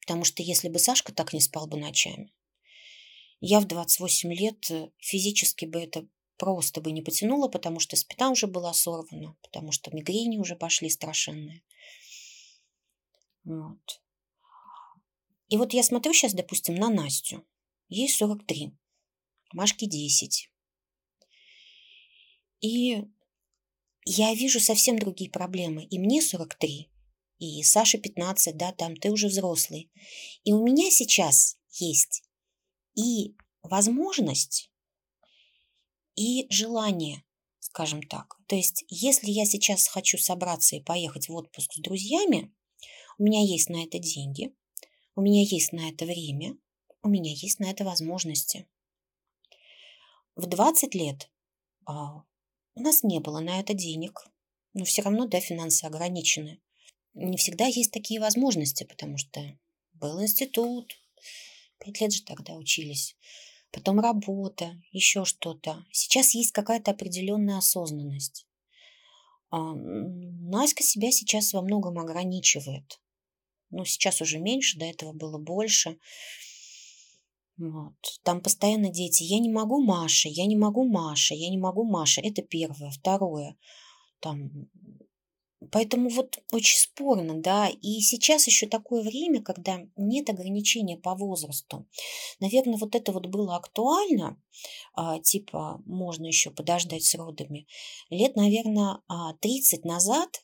Потому 0.00 0.24
что 0.24 0.42
если 0.42 0.68
бы 0.68 0.78
Сашка 0.78 1.14
так 1.14 1.32
не 1.32 1.40
спал 1.40 1.66
бы 1.66 1.78
ночами, 1.78 2.34
я 3.40 3.60
в 3.60 3.66
28 3.66 4.32
лет 4.32 4.70
э, 4.70 4.90
физически 4.98 5.64
бы 5.64 5.80
это 5.80 6.06
просто 6.36 6.80
бы 6.80 6.92
не 6.92 7.02
потянула, 7.02 7.48
потому 7.48 7.80
что 7.80 7.96
спина 7.96 8.30
уже 8.30 8.46
была 8.46 8.72
сорвана, 8.74 9.36
потому 9.42 9.72
что 9.72 9.90
мигрени 9.94 10.38
уже 10.38 10.56
пошли 10.56 10.90
страшенные. 10.90 11.62
Вот. 13.44 14.03
И 15.54 15.56
вот 15.56 15.72
я 15.72 15.84
смотрю 15.84 16.12
сейчас, 16.12 16.34
допустим, 16.34 16.74
на 16.74 16.90
Настю. 16.90 17.46
Ей 17.88 18.08
43. 18.08 18.72
Машке 19.52 19.86
10. 19.86 20.50
И 22.60 23.04
я 24.04 24.34
вижу 24.34 24.58
совсем 24.58 24.98
другие 24.98 25.30
проблемы. 25.30 25.84
И 25.84 26.00
мне 26.00 26.20
43, 26.22 26.90
и 27.38 27.62
Саше 27.62 27.98
15, 27.98 28.56
да, 28.56 28.72
там 28.72 28.96
ты 28.96 29.12
уже 29.12 29.28
взрослый. 29.28 29.92
И 30.42 30.52
у 30.52 30.66
меня 30.66 30.90
сейчас 30.90 31.56
есть 31.70 32.24
и 32.96 33.36
возможность, 33.62 34.72
и 36.16 36.48
желание, 36.50 37.22
скажем 37.60 38.02
так. 38.02 38.40
То 38.48 38.56
есть, 38.56 38.84
если 38.88 39.30
я 39.30 39.44
сейчас 39.44 39.86
хочу 39.86 40.18
собраться 40.18 40.74
и 40.74 40.82
поехать 40.82 41.28
в 41.28 41.32
отпуск 41.36 41.74
с 41.74 41.78
друзьями, 41.78 42.52
у 43.18 43.22
меня 43.22 43.40
есть 43.40 43.68
на 43.68 43.84
это 43.84 44.00
деньги, 44.00 44.52
у 45.16 45.22
меня 45.22 45.42
есть 45.42 45.72
на 45.72 45.88
это 45.88 46.04
время, 46.06 46.56
у 47.02 47.08
меня 47.08 47.32
есть 47.32 47.60
на 47.60 47.70
это 47.70 47.84
возможности. 47.84 48.66
В 50.34 50.46
20 50.46 50.94
лет 50.94 51.30
а, 51.86 52.24
у 52.74 52.80
нас 52.80 53.02
не 53.04 53.20
было 53.20 53.40
на 53.40 53.60
это 53.60 53.74
денег, 53.74 54.26
но 54.72 54.84
все 54.84 55.02
равно, 55.02 55.26
да, 55.26 55.40
финансы 55.40 55.84
ограничены. 55.84 56.60
Не 57.14 57.36
всегда 57.36 57.66
есть 57.66 57.92
такие 57.92 58.20
возможности, 58.20 58.82
потому 58.82 59.18
что 59.18 59.40
был 59.92 60.20
институт, 60.20 60.96
пять 61.78 62.00
лет 62.00 62.12
же 62.12 62.24
тогда 62.24 62.54
учились, 62.54 63.16
потом 63.70 64.00
работа, 64.00 64.82
еще 64.90 65.24
что-то. 65.24 65.86
Сейчас 65.92 66.34
есть 66.34 66.50
какая-то 66.50 66.90
определенная 66.90 67.58
осознанность. 67.58 68.46
А, 69.50 69.74
Наська 69.74 70.82
себя 70.82 71.12
сейчас 71.12 71.52
во 71.52 71.62
многом 71.62 72.00
ограничивает. 72.00 73.00
Ну, 73.74 73.84
сейчас 73.84 74.20
уже 74.20 74.38
меньше, 74.38 74.78
до 74.78 74.84
этого 74.84 75.12
было 75.12 75.38
больше. 75.38 75.98
Вот. 77.56 77.94
Там 78.22 78.40
постоянно 78.40 78.90
дети. 78.90 79.22
Я 79.22 79.38
не 79.38 79.50
могу 79.50 79.82
Маша, 79.82 80.28
я 80.28 80.46
не 80.46 80.56
могу 80.56 80.84
Маша, 80.84 81.34
я 81.34 81.48
не 81.50 81.58
могу 81.58 81.84
Маша. 81.84 82.20
Это 82.20 82.42
первое. 82.42 82.90
Второе. 82.90 83.56
Там 84.20 84.68
Поэтому 85.70 86.08
вот 86.08 86.38
очень 86.52 86.78
спорно, 86.78 87.40
да, 87.40 87.68
и 87.68 88.00
сейчас 88.00 88.46
еще 88.46 88.66
такое 88.66 89.02
время, 89.02 89.42
когда 89.42 89.80
нет 89.96 90.28
ограничения 90.28 90.96
по 90.96 91.14
возрасту. 91.14 91.86
Наверное, 92.40 92.76
вот 92.76 92.94
это 92.94 93.12
вот 93.12 93.26
было 93.26 93.56
актуально, 93.56 94.40
а, 94.94 95.18
типа 95.20 95.80
можно 95.86 96.26
еще 96.26 96.50
подождать 96.50 97.04
с 97.04 97.14
родами. 97.14 97.66
Лет, 98.10 98.36
наверное, 98.36 99.00
30 99.40 99.84
назад, 99.84 100.42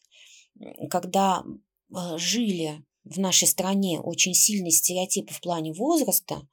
когда 0.91 1.45
а, 1.93 2.19
жили 2.19 2.85
в 3.11 3.19
нашей 3.19 3.49
стране 3.49 4.01
очень 4.01 4.35
сильный 4.35 4.71
стереотип 4.71 5.31
в 5.31 5.41
плане 5.41 5.73
возраста, 5.73 6.47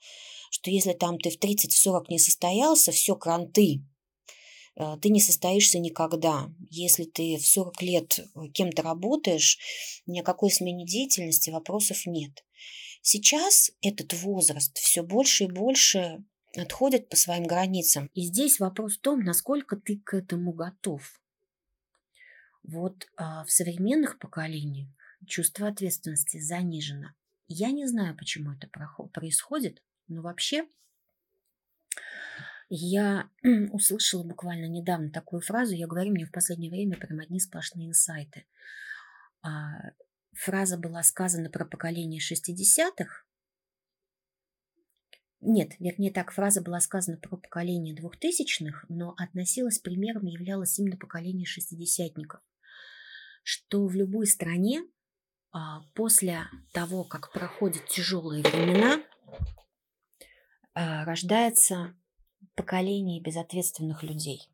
что 0.49 0.71
если 0.71 0.93
там 0.93 1.19
ты 1.19 1.29
в 1.29 1.37
30-40 1.37 2.05
не 2.09 2.19
состоялся, 2.19 2.91
все, 2.91 3.15
кранты, 3.15 3.83
э, 4.75 4.97
ты 5.01 5.09
не 5.09 5.21
состоишься 5.21 5.77
никогда. 5.77 6.49
Если 6.69 7.03
ты 7.05 7.37
в 7.37 7.45
40 7.45 7.81
лет 7.83 8.19
э, 8.19 8.47
кем-то 8.53 8.81
работаешь, 8.81 9.59
ни 10.07 10.19
о 10.19 10.23
какой 10.23 10.49
смене 10.49 10.85
деятельности 10.85 11.51
вопросов 11.51 12.05
нет. 12.07 12.43
Сейчас 13.01 13.71
этот 13.81 14.13
возраст 14.13 14.77
все 14.79 15.03
больше 15.03 15.43
и 15.43 15.51
больше 15.51 16.23
отходит 16.55 17.07
по 17.07 17.15
своим 17.15 17.43
границам. 17.43 18.09
И 18.13 18.23
здесь 18.23 18.59
вопрос 18.59 18.97
в 18.97 19.01
том, 19.01 19.19
насколько 19.19 19.75
ты 19.77 20.01
к 20.03 20.15
этому 20.15 20.53
готов. 20.53 21.21
Вот 22.63 23.07
а, 23.15 23.45
в 23.45 23.51
современных 23.51 24.19
поколениях 24.19 24.89
чувство 25.25 25.67
ответственности 25.67 26.39
занижено. 26.39 27.09
Я 27.47 27.71
не 27.71 27.87
знаю, 27.87 28.15
почему 28.15 28.51
это 28.53 28.67
происходит, 28.67 29.81
но 30.07 30.21
вообще 30.21 30.67
я 32.69 33.29
услышала 33.71 34.23
буквально 34.23 34.65
недавно 34.65 35.09
такую 35.09 35.41
фразу, 35.41 35.73
я 35.73 35.87
говорю, 35.87 36.11
мне 36.11 36.25
в 36.25 36.31
последнее 36.31 36.69
время 36.69 36.97
прям 36.97 37.19
одни 37.19 37.39
сплошные 37.39 37.89
инсайты. 37.89 38.45
А, 39.41 39.91
фраза 40.33 40.77
была 40.77 41.03
сказана 41.03 41.49
про 41.49 41.65
поколение 41.65 42.21
60-х. 42.21 43.23
Нет, 45.39 45.79
вернее 45.79 46.11
так, 46.11 46.31
фраза 46.31 46.61
была 46.61 46.79
сказана 46.79 47.17
про 47.17 47.37
поколение 47.37 47.95
двухтысячных, 47.95 48.85
но 48.89 49.13
относилась 49.17 49.79
примером, 49.79 50.25
являлась 50.25 50.77
именно 50.79 50.97
поколение 50.97 51.45
шестидесятников. 51.45 52.41
Что 53.43 53.85
в 53.85 53.93
любой 53.93 54.27
стране 54.27 54.83
после 55.93 56.45
того, 56.73 57.03
как 57.03 57.31
проходят 57.31 57.85
тяжелые 57.87 58.43
времена, 58.43 59.01
а, 60.73 61.05
рождается 61.05 61.95
поколение 62.55 63.21
безответственных 63.21 64.03
людей. 64.03 64.49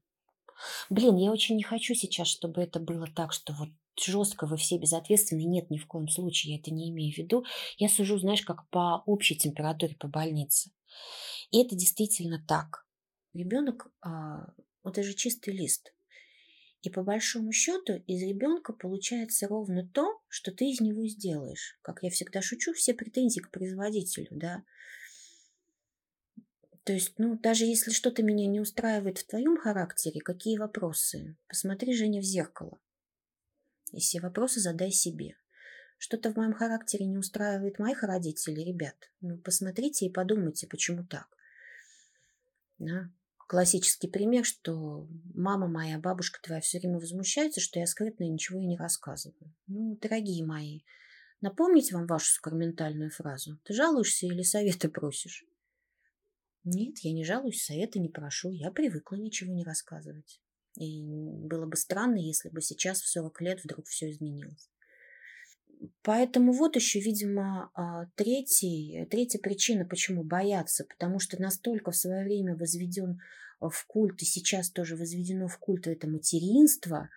Блин, 0.89 1.17
я 1.17 1.31
очень 1.31 1.55
не 1.57 1.63
хочу 1.63 1.95
сейчас, 1.95 2.27
чтобы 2.27 2.61
это 2.61 2.79
было 2.79 3.07
так, 3.07 3.33
что 3.33 3.53
вот 3.53 3.69
жестко 3.99 4.45
вы 4.45 4.57
все 4.57 4.77
безответственны. 4.77 5.43
Нет, 5.43 5.69
ни 5.69 5.77
в 5.77 5.87
коем 5.87 6.07
случае 6.07 6.53
я 6.55 6.59
это 6.59 6.71
не 6.71 6.89
имею 6.89 7.13
в 7.13 7.17
виду. 7.17 7.45
Я 7.77 7.89
сужу, 7.89 8.17
знаешь, 8.17 8.41
как 8.41 8.67
по 8.69 9.03
общей 9.05 9.35
температуре 9.35 9.95
по 9.95 10.07
больнице. 10.07 10.71
И 11.51 11.61
это 11.61 11.75
действительно 11.75 12.43
так. 12.47 12.85
Ребенок, 13.33 13.91
а, 14.01 14.53
это 14.83 15.03
же 15.03 15.13
чистый 15.13 15.53
лист. 15.53 15.92
И 16.83 16.89
по 16.89 17.01
большому 17.01 17.53
счету 17.53 18.03
из 18.07 18.21
ребенка 18.21 18.73
получается 18.73 19.47
ровно 19.47 19.87
то, 19.87 20.21
что 20.27 20.51
ты 20.51 20.69
из 20.69 20.81
него 20.81 21.07
сделаешь. 21.07 21.79
Как 21.81 22.03
я 22.03 22.09
всегда 22.09 22.41
шучу, 22.41 22.73
все 22.73 22.93
претензии 22.93 23.39
к 23.39 23.51
производителю, 23.51 24.27
да. 24.31 24.65
То 26.83 26.91
есть, 26.91 27.17
ну, 27.17 27.39
даже 27.39 27.63
если 27.63 27.91
что-то 27.91 28.21
меня 28.21 28.47
не 28.47 28.59
устраивает 28.59 29.19
в 29.19 29.27
твоем 29.27 29.55
характере, 29.57 30.19
какие 30.19 30.57
вопросы? 30.57 31.37
Посмотри, 31.47 31.95
Женя, 31.95 32.19
в 32.19 32.25
зеркало. 32.25 32.77
И 33.93 33.99
все 34.01 34.19
вопросы 34.19 34.59
задай 34.59 34.91
себе. 34.91 35.37
Что-то 35.97 36.33
в 36.33 36.35
моем 36.35 36.51
характере 36.51 37.05
не 37.05 37.17
устраивает 37.17 37.79
моих 37.79 38.03
родителей, 38.03 38.65
ребят. 38.65 39.09
Ну, 39.21 39.37
посмотрите 39.37 40.05
и 40.05 40.11
подумайте, 40.11 40.67
почему 40.67 41.05
так. 41.05 41.29
Да? 42.77 43.09
Классический 43.47 44.07
пример, 44.07 44.45
что 44.45 45.07
мама 45.33 45.67
моя, 45.67 45.99
бабушка 45.99 46.39
твоя 46.41 46.61
все 46.61 46.79
время 46.79 46.99
возмущается, 46.99 47.59
что 47.59 47.79
я 47.79 47.85
скрытно 47.85 48.23
ничего 48.23 48.59
и 48.59 48.65
не 48.65 48.77
рассказываю. 48.77 49.53
Ну, 49.67 49.97
дорогие 50.01 50.45
мои, 50.45 50.81
напомнить 51.41 51.91
вам 51.91 52.07
вашу 52.07 52.33
сакраментальную 52.33 53.11
фразу? 53.11 53.59
Ты 53.63 53.73
жалуешься 53.73 54.25
или 54.25 54.43
советы 54.43 54.89
просишь? 54.89 55.45
Нет, 56.63 56.99
я 56.99 57.11
не 57.11 57.25
жалуюсь, 57.25 57.63
совета 57.63 57.99
не 57.99 58.09
прошу. 58.09 58.49
Я 58.51 58.71
привыкла 58.71 59.15
ничего 59.15 59.53
не 59.53 59.65
рассказывать. 59.65 60.39
И 60.75 61.03
было 61.05 61.65
бы 61.65 61.75
странно, 61.75 62.17
если 62.17 62.49
бы 62.49 62.61
сейчас 62.61 63.01
в 63.01 63.09
40 63.09 63.41
лет 63.41 63.63
вдруг 63.63 63.85
все 63.87 64.09
изменилось. 64.09 64.69
Поэтому 66.01 66.53
вот 66.53 66.75
еще, 66.75 66.99
видимо, 66.99 67.71
а, 67.73 68.05
третий, 68.15 69.05
третья 69.09 69.39
причина, 69.39 69.85
почему 69.85 70.23
бояться. 70.23 70.85
Потому 70.85 71.19
что 71.19 71.41
настолько 71.41 71.91
в 71.91 71.95
свое 71.95 72.23
время 72.23 72.55
возведен 72.55 73.19
в 73.59 73.85
культ, 73.87 74.21
и 74.21 74.25
сейчас 74.25 74.69
тоже 74.69 74.95
возведено 74.95 75.47
в 75.47 75.57
культ 75.57 75.87
это 75.87 76.07
материнство, 76.07 77.09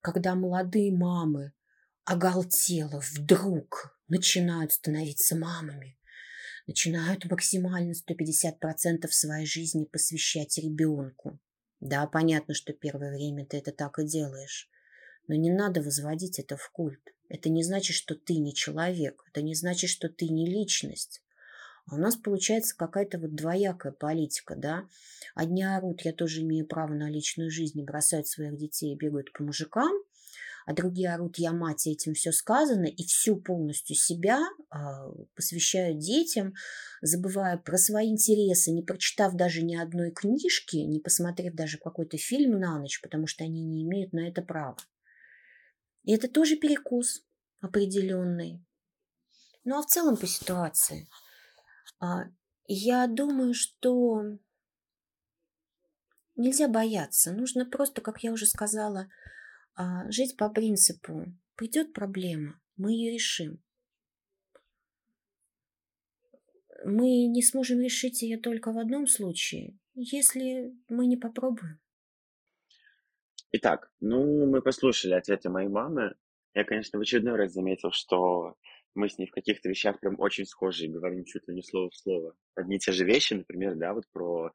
когда 0.00 0.34
молодые 0.34 0.92
мамы 0.92 1.52
оголтело 2.04 3.02
вдруг 3.12 3.98
начинают 4.08 4.72
становиться 4.72 5.36
мамами, 5.36 5.98
начинают 6.66 7.24
максимально 7.30 7.92
150% 7.92 9.06
своей 9.10 9.46
жизни 9.46 9.84
посвящать 9.84 10.58
ребенку. 10.58 11.38
Да, 11.80 12.06
понятно, 12.06 12.54
что 12.54 12.72
первое 12.72 13.12
время 13.12 13.44
ты 13.44 13.58
это 13.58 13.72
так 13.72 13.98
и 13.98 14.06
делаешь, 14.06 14.70
но 15.28 15.34
не 15.34 15.50
надо 15.50 15.82
возводить 15.82 16.38
это 16.38 16.56
в 16.56 16.70
культ. 16.70 17.15
Это 17.28 17.48
не 17.48 17.62
значит, 17.62 17.96
что 17.96 18.14
ты 18.14 18.36
не 18.36 18.54
человек, 18.54 19.22
это 19.28 19.42
не 19.42 19.54
значит, 19.54 19.90
что 19.90 20.08
ты 20.08 20.28
не 20.28 20.48
личность. 20.48 21.22
А 21.86 21.94
у 21.94 21.98
нас 21.98 22.16
получается 22.16 22.76
какая-то 22.76 23.18
вот 23.18 23.34
двоякая 23.34 23.92
политика, 23.92 24.56
да. 24.56 24.88
Одни 25.34 25.62
орут, 25.62 26.02
я 26.02 26.12
тоже 26.12 26.42
имею 26.42 26.66
право 26.66 26.92
на 26.94 27.08
личную 27.08 27.50
жизнь, 27.50 27.78
и 27.80 27.84
бросают 27.84 28.26
своих 28.26 28.56
детей 28.56 28.92
и 28.92 28.96
бегают 28.96 29.32
по 29.32 29.44
мужикам, 29.44 29.92
а 30.66 30.72
другие 30.72 31.14
орут, 31.14 31.38
я 31.38 31.52
мать, 31.52 31.86
этим 31.86 32.14
все 32.14 32.32
сказано, 32.32 32.86
и 32.86 33.04
всю 33.04 33.36
полностью 33.36 33.94
себя 33.94 34.40
э, 34.42 34.76
посвящают 35.36 35.98
детям, 35.98 36.54
забывая 37.02 37.56
про 37.56 37.78
свои 37.78 38.08
интересы, 38.08 38.72
не 38.72 38.82
прочитав 38.82 39.34
даже 39.34 39.62
ни 39.62 39.76
одной 39.76 40.10
книжки, 40.10 40.76
не 40.78 40.98
посмотрев 40.98 41.54
даже 41.54 41.78
какой-то 41.78 42.18
фильм 42.18 42.58
на 42.58 42.80
ночь, 42.80 43.00
потому 43.00 43.28
что 43.28 43.44
они 43.44 43.64
не 43.64 43.84
имеют 43.84 44.12
на 44.12 44.26
это 44.28 44.42
права. 44.42 44.76
И 46.06 46.14
это 46.14 46.28
тоже 46.28 46.56
перекус 46.56 47.26
определенный. 47.60 48.64
Ну 49.64 49.78
а 49.78 49.82
в 49.82 49.86
целом 49.86 50.16
по 50.16 50.26
ситуации. 50.26 51.08
А, 51.98 52.24
я 52.66 53.06
думаю, 53.08 53.54
что 53.54 54.22
нельзя 56.36 56.68
бояться. 56.68 57.32
Нужно 57.32 57.66
просто, 57.66 58.00
как 58.00 58.22
я 58.22 58.32
уже 58.32 58.46
сказала, 58.46 59.08
а, 59.74 60.10
жить 60.10 60.36
по 60.36 60.48
принципу 60.48 61.26
придет 61.56 61.92
проблема, 61.92 62.60
мы 62.76 62.92
ее 62.92 63.12
решим. 63.12 63.62
Мы 66.84 67.26
не 67.26 67.42
сможем 67.42 67.80
решить 67.80 68.22
ее 68.22 68.38
только 68.38 68.72
в 68.72 68.78
одном 68.78 69.08
случае, 69.08 69.76
если 69.94 70.72
мы 70.88 71.06
не 71.06 71.16
попробуем. 71.16 71.80
Итак, 73.52 73.90
ну, 74.00 74.46
мы 74.46 74.60
послушали 74.60 75.14
ответы 75.14 75.48
моей 75.48 75.68
мамы. 75.68 76.14
Я, 76.54 76.64
конечно, 76.64 76.98
в 76.98 77.02
очередной 77.02 77.36
раз 77.36 77.52
заметил, 77.52 77.90
что 77.92 78.56
мы 78.94 79.08
с 79.08 79.18
ней 79.18 79.26
в 79.26 79.32
каких-то 79.32 79.68
вещах 79.68 80.00
прям 80.00 80.18
очень 80.18 80.46
схожи 80.46 80.86
и 80.86 80.92
говорим 80.92 81.24
чуть 81.24 81.46
ли 81.48 81.54
не 81.54 81.62
слово 81.62 81.90
в 81.90 81.96
слово. 81.96 82.34
Одни 82.54 82.76
и 82.76 82.78
те 82.78 82.92
же 82.92 83.04
вещи, 83.04 83.34
например, 83.34 83.76
да, 83.76 83.92
вот 83.92 84.04
про, 84.12 84.52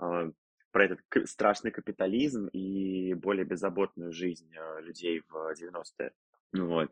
э, 0.00 0.32
про 0.72 0.84
этот 0.84 1.00
страшный 1.28 1.70
капитализм 1.70 2.46
и 2.48 3.14
более 3.14 3.44
беззаботную 3.44 4.12
жизнь 4.12 4.50
э, 4.54 4.80
людей 4.80 5.22
в 5.28 5.52
90-е. 5.52 6.12
Ну 6.52 6.68
вот. 6.68 6.90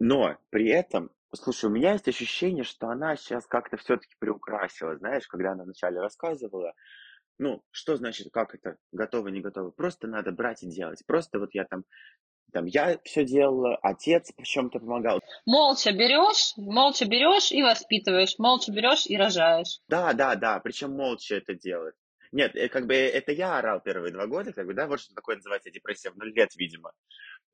Но 0.00 0.36
при 0.50 0.68
этом, 0.68 1.10
слушай, 1.32 1.66
у 1.66 1.72
меня 1.72 1.92
есть 1.92 2.08
ощущение, 2.08 2.64
что 2.64 2.88
она 2.88 3.16
сейчас 3.16 3.46
как-то 3.46 3.76
все-таки 3.76 4.14
приукрасила, 4.18 4.96
знаешь, 4.96 5.26
когда 5.28 5.52
она 5.52 5.64
вначале 5.64 6.00
рассказывала, 6.00 6.74
ну, 7.38 7.62
что 7.70 7.96
значит, 7.96 8.28
как 8.32 8.54
это, 8.54 8.76
готово, 8.92 9.28
не 9.28 9.40
готово? 9.40 9.70
Просто 9.70 10.06
надо 10.06 10.32
брать 10.32 10.62
и 10.62 10.68
делать. 10.68 11.02
Просто 11.06 11.38
вот 11.38 11.50
я 11.52 11.64
там, 11.64 11.84
там 12.52 12.66
я 12.66 12.98
все 13.04 13.24
делала, 13.24 13.76
отец 13.82 14.32
в 14.36 14.42
чем-то 14.42 14.78
помогал. 14.78 15.20
Молча 15.44 15.92
берешь, 15.92 16.54
молча 16.56 17.06
берешь 17.06 17.50
и 17.52 17.62
воспитываешь, 17.62 18.38
молча 18.38 18.72
берешь 18.72 19.06
и 19.06 19.16
рожаешь. 19.16 19.80
Да, 19.88 20.12
да, 20.12 20.34
да, 20.36 20.60
причем 20.60 20.92
молча 20.92 21.36
это 21.36 21.54
делать. 21.54 21.94
Нет, 22.34 22.56
э, 22.56 22.68
как 22.68 22.86
бы 22.86 22.94
это 22.94 23.30
я 23.30 23.58
орал 23.58 23.80
первые 23.80 24.12
два 24.12 24.26
года, 24.26 24.52
как 24.52 24.66
бы, 24.66 24.74
да, 24.74 24.88
вот 24.88 25.00
что 25.00 25.14
такое 25.14 25.36
называется 25.36 25.70
депрессия 25.70 26.10
в 26.10 26.16
нуль 26.16 26.32
лет, 26.34 26.54
видимо. 26.56 26.92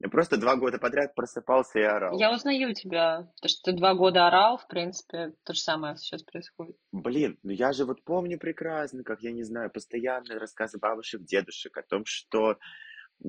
Я 0.02 0.09
просто 0.09 0.38
два 0.38 0.57
года 0.57 0.78
подряд 0.78 1.14
просыпался 1.14 1.78
и 1.78 1.83
орал. 1.83 2.19
Я 2.19 2.33
узнаю 2.33 2.73
тебя. 2.73 3.30
То, 3.42 3.49
что 3.49 3.71
ты 3.71 3.76
два 3.76 3.95
года 3.95 4.26
орал, 4.26 4.57
в 4.57 4.66
принципе, 4.66 5.35
то 5.45 5.52
же 5.52 5.61
самое 5.61 5.97
сейчас 5.97 6.23
происходит. 6.23 6.76
Блин, 6.90 7.38
ну 7.42 7.50
я 7.50 7.73
же 7.73 7.85
вот 7.85 8.02
помню 8.02 8.38
прекрасно, 8.38 9.04
как, 9.04 9.21
я 9.21 9.30
не 9.30 9.42
знаю, 9.42 9.71
постоянные 9.71 10.38
рассказы 10.38 10.78
бабушек, 10.78 11.23
дедушек 11.23 11.76
о 11.76 11.83
том, 11.83 12.04
что 12.07 12.57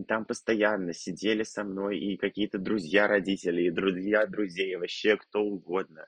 там 0.08 0.24
постоянно 0.24 0.94
сидели 0.94 1.44
со 1.44 1.66
мной 1.66 2.00
и 2.00 2.16
какие-то 2.16 2.58
друзья 2.58 3.08
родителей, 3.08 3.68
и 3.68 3.72
друзья 3.72 4.26
друзей, 4.26 4.78
вообще 4.78 5.18
кто 5.18 5.42
угодно. 5.42 6.08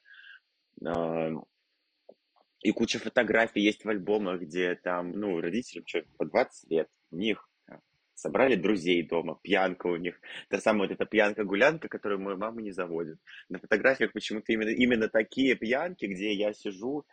И 2.62 2.72
куча 2.72 3.00
фотографий 3.00 3.60
есть 3.60 3.84
в 3.84 3.90
альбомах, 3.90 4.40
где 4.40 4.76
там, 4.76 5.12
ну, 5.12 5.42
родителям 5.42 5.84
что, 5.86 6.04
по 6.18 6.26
20 6.26 6.72
лет, 6.72 6.88
у 7.12 7.18
них 7.18 7.50
собрали 8.24 8.56
друзей 8.56 9.04
дома, 9.04 9.38
пьянка 9.44 9.88
у 9.88 9.98
них. 9.98 10.20
Та 10.50 10.60
самая 10.60 10.88
вот 10.88 10.92
эта 10.92 11.06
пьянка-гулянка, 11.06 11.90
которую 11.90 12.22
моя 12.22 12.38
мама 12.38 12.62
не 12.62 12.72
заводит. 12.72 13.18
На 13.50 13.60
фотографиях 13.60 14.14
почему-то 14.14 14.54
именно, 14.54 14.70
именно 14.70 15.10
такие 15.10 15.56
пьянки, 15.56 16.06
где 16.06 16.34
я 16.34 16.54
сижу 16.54 17.06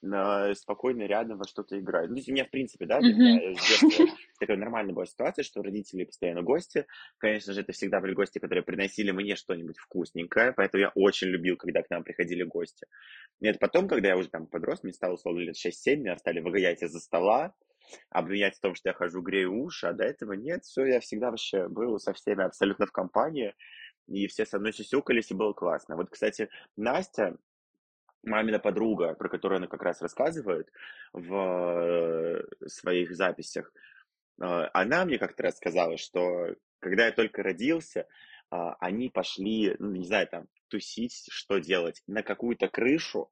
на, 0.00 0.54
спокойно 0.54 1.02
рядом 1.02 1.38
во 1.38 1.44
что-то 1.44 1.78
играю. 1.78 2.08
Ну, 2.08 2.14
то 2.14 2.18
есть 2.18 2.28
у 2.28 2.32
меня, 2.32 2.44
в 2.44 2.50
принципе, 2.50 2.86
да, 2.86 2.98
mm-hmm. 2.98 3.56
с 3.56 3.68
детства 3.68 4.06
такая 4.40 4.56
нормальная 4.56 4.94
была 4.94 5.06
ситуация, 5.06 5.42
что 5.42 5.62
родители 5.62 6.04
постоянно 6.04 6.42
гости. 6.42 6.86
Конечно 7.18 7.52
же, 7.52 7.60
это 7.60 7.72
всегда 7.72 8.00
были 8.00 8.14
гости, 8.14 8.38
которые 8.38 8.62
приносили 8.62 9.10
мне 9.10 9.36
что-нибудь 9.36 9.78
вкусненькое, 9.78 10.52
поэтому 10.52 10.82
я 10.82 10.92
очень 10.94 11.28
любил, 11.28 11.56
когда 11.56 11.82
к 11.82 11.90
нам 11.90 12.04
приходили 12.04 12.42
гости. 12.42 12.86
И 13.40 13.46
это 13.46 13.58
потом, 13.58 13.88
когда 13.88 14.08
я 14.08 14.16
уже 14.16 14.28
там 14.28 14.46
подрос, 14.46 14.82
мне 14.82 14.92
стало, 14.92 15.14
условно, 15.14 15.40
лет 15.40 15.56
6-7, 15.56 15.96
меня 15.96 16.16
стали 16.16 16.40
выгонять 16.40 16.82
из-за 16.82 17.00
стола, 17.00 17.54
обвинять 18.10 18.56
в 18.56 18.60
том, 18.60 18.74
что 18.74 18.90
я 18.90 18.94
хожу, 18.94 19.20
грею 19.22 19.54
уши, 19.54 19.86
а 19.86 19.92
до 19.92 20.04
этого 20.04 20.32
нет, 20.32 20.64
все, 20.64 20.84
я 20.84 21.00
всегда 21.00 21.30
вообще 21.30 21.68
был 21.68 21.98
со 21.98 22.12
всеми 22.12 22.44
абсолютно 22.44 22.86
в 22.86 22.92
компании, 22.92 23.54
и 24.06 24.26
все 24.26 24.44
со 24.46 24.58
мной 24.58 24.72
сюсюкались, 24.72 25.30
и 25.30 25.34
было 25.34 25.52
классно. 25.52 25.96
Вот, 25.96 26.10
кстати, 26.10 26.48
Настя, 26.76 27.36
мамина 28.22 28.58
подруга, 28.58 29.14
про 29.14 29.28
которую 29.28 29.58
она 29.58 29.66
как 29.66 29.82
раз 29.82 30.02
рассказывает 30.02 30.70
в 31.12 31.34
э, 31.34 32.68
своих 32.68 33.14
записях, 33.14 33.72
э, 34.40 34.44
она 34.44 35.04
мне 35.04 35.18
как-то 35.18 35.44
рассказала, 35.44 35.96
что 35.96 36.54
когда 36.80 37.06
я 37.06 37.12
только 37.12 37.42
родился, 37.42 38.06
а, 38.50 38.74
они 38.78 39.08
пошли, 39.08 39.74
ну, 39.78 39.90
не 39.90 40.06
знаю, 40.06 40.28
там, 40.28 40.46
тусить, 40.68 41.26
что 41.30 41.58
делать, 41.58 42.02
на 42.06 42.22
какую-то 42.22 42.68
крышу, 42.68 43.30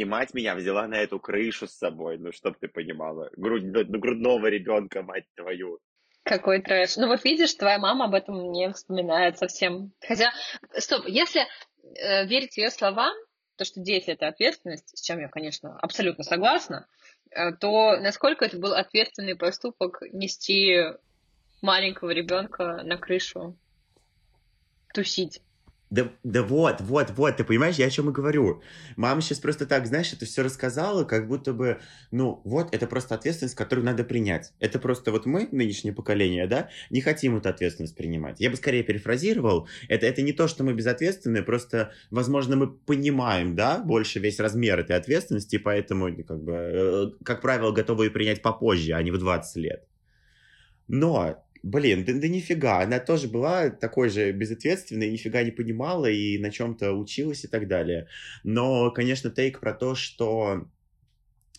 и 0.00 0.04
мать 0.06 0.32
меня 0.32 0.54
взяла 0.54 0.86
на 0.88 0.94
эту 0.94 1.20
крышу 1.20 1.66
с 1.66 1.72
собой, 1.72 2.16
ну, 2.16 2.32
чтоб 2.32 2.58
ты 2.58 2.68
понимала. 2.68 3.30
Грудь, 3.36 3.64
ну, 3.64 3.98
грудного 3.98 4.46
ребенка, 4.46 5.02
мать 5.02 5.26
твою. 5.34 5.78
Какой 6.22 6.62
трэш. 6.62 6.96
Ну 6.96 7.06
вот 7.06 7.22
видишь, 7.24 7.54
твоя 7.54 7.78
мама 7.78 8.06
об 8.06 8.14
этом 8.14 8.50
не 8.50 8.72
вспоминает 8.72 9.36
совсем. 9.38 9.92
Хотя, 10.00 10.32
стоп, 10.78 11.04
если 11.06 11.42
э, 11.42 12.26
верить 12.26 12.56
ее 12.56 12.70
словам, 12.70 13.12
то, 13.56 13.66
что 13.66 13.80
дети 13.80 14.10
это 14.10 14.28
ответственность, 14.28 14.96
с 14.96 15.02
чем 15.02 15.20
я, 15.20 15.28
конечно, 15.28 15.78
абсолютно 15.80 16.24
согласна, 16.24 16.86
э, 17.30 17.52
то 17.52 17.98
насколько 17.98 18.46
это 18.46 18.58
был 18.58 18.72
ответственный 18.72 19.36
поступок 19.36 20.02
нести 20.12 20.78
маленького 21.60 22.10
ребенка 22.10 22.80
на 22.84 22.96
крышу, 22.96 23.54
тусить? 24.94 25.42
Да, 25.90 26.08
да 26.22 26.44
вот, 26.44 26.80
вот, 26.80 27.10
вот, 27.16 27.36
ты 27.36 27.42
понимаешь, 27.42 27.74
я 27.74 27.86
о 27.86 27.90
чем 27.90 28.10
и 28.10 28.12
говорю. 28.12 28.62
Мама 28.96 29.20
сейчас 29.20 29.40
просто 29.40 29.66
так, 29.66 29.86
знаешь, 29.86 30.12
это 30.12 30.24
все 30.24 30.44
рассказала, 30.44 31.02
как 31.02 31.26
будто 31.26 31.52
бы, 31.52 31.80
ну, 32.12 32.40
вот, 32.44 32.72
это 32.72 32.86
просто 32.86 33.16
ответственность, 33.16 33.56
которую 33.56 33.84
надо 33.84 34.04
принять. 34.04 34.52
Это 34.60 34.78
просто 34.78 35.10
вот 35.10 35.26
мы, 35.26 35.48
нынешнее 35.50 35.92
поколение, 35.92 36.46
да, 36.46 36.68
не 36.90 37.00
хотим 37.00 37.36
эту 37.36 37.48
ответственность 37.48 37.96
принимать. 37.96 38.38
Я 38.38 38.50
бы 38.50 38.56
скорее 38.56 38.84
перефразировал, 38.84 39.68
это, 39.88 40.06
это 40.06 40.22
не 40.22 40.32
то, 40.32 40.46
что 40.46 40.62
мы 40.62 40.74
безответственны, 40.74 41.42
просто, 41.42 41.92
возможно, 42.12 42.54
мы 42.54 42.68
понимаем, 42.68 43.56
да, 43.56 43.78
больше 43.78 44.20
весь 44.20 44.38
размер 44.38 44.78
этой 44.78 44.94
ответственности, 44.94 45.58
поэтому, 45.58 46.06
как 46.24 46.40
бы, 46.40 46.52
э, 46.52 47.06
как 47.24 47.40
правило, 47.40 47.72
готовы 47.72 48.04
ее 48.04 48.10
принять 48.12 48.42
попозже, 48.42 48.92
а 48.92 49.02
не 49.02 49.10
в 49.10 49.18
20 49.18 49.56
лет. 49.56 49.88
Но 50.86 51.44
Блин, 51.62 52.04
да, 52.04 52.12
да 52.14 52.28
нифига, 52.28 52.80
она 52.80 53.00
тоже 53.00 53.28
была 53.28 53.70
такой 53.70 54.08
же 54.08 54.32
безответственной, 54.32 55.10
нифига 55.10 55.42
не 55.42 55.50
понимала 55.50 56.06
и 56.06 56.38
на 56.38 56.50
чем-то 56.50 56.92
училась 56.92 57.44
и 57.44 57.48
так 57.48 57.68
далее. 57.68 58.08
Но, 58.44 58.90
конечно, 58.90 59.30
тейк 59.30 59.60
про 59.60 59.74
то, 59.74 59.94
что 59.94 60.66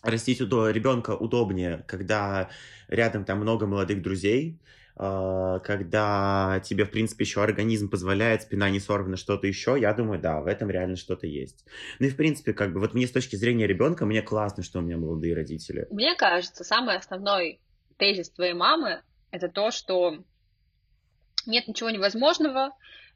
растить 0.02 0.40
ребенка 0.40 1.14
удобнее, 1.14 1.84
когда 1.86 2.50
рядом 2.88 3.24
там 3.24 3.38
много 3.38 3.66
молодых 3.66 4.02
друзей, 4.02 4.58
а, 4.96 5.60
когда 5.60 6.60
тебе, 6.64 6.84
в 6.84 6.90
принципе, 6.90 7.24
еще 7.24 7.42
организм 7.42 7.88
позволяет, 7.88 8.42
спина 8.42 8.68
не 8.70 8.80
сорвана, 8.80 9.16
что-то 9.16 9.46
еще, 9.46 9.76
я 9.80 9.94
думаю, 9.94 10.20
да, 10.20 10.40
в 10.40 10.46
этом 10.46 10.70
реально 10.70 10.96
что-то 10.96 11.26
есть. 11.26 11.64
Ну 11.98 12.06
и, 12.06 12.10
в 12.10 12.16
принципе, 12.16 12.52
как 12.52 12.72
бы, 12.72 12.80
вот 12.80 12.92
мне 12.92 13.06
с 13.06 13.10
точки 13.10 13.36
зрения 13.36 13.66
ребенка, 13.66 14.04
мне 14.04 14.22
классно, 14.22 14.62
что 14.62 14.80
у 14.80 14.82
меня 14.82 14.98
молодые 14.98 15.34
родители. 15.34 15.86
Мне 15.90 16.14
кажется, 16.16 16.64
самый 16.64 16.96
основной 16.96 17.60
тезис 17.96 18.30
твоей 18.30 18.54
мамы 18.54 19.02
это 19.32 19.48
то, 19.48 19.72
что 19.72 20.18
нет 21.46 21.66
ничего 21.66 21.90
невозможного, 21.90 22.70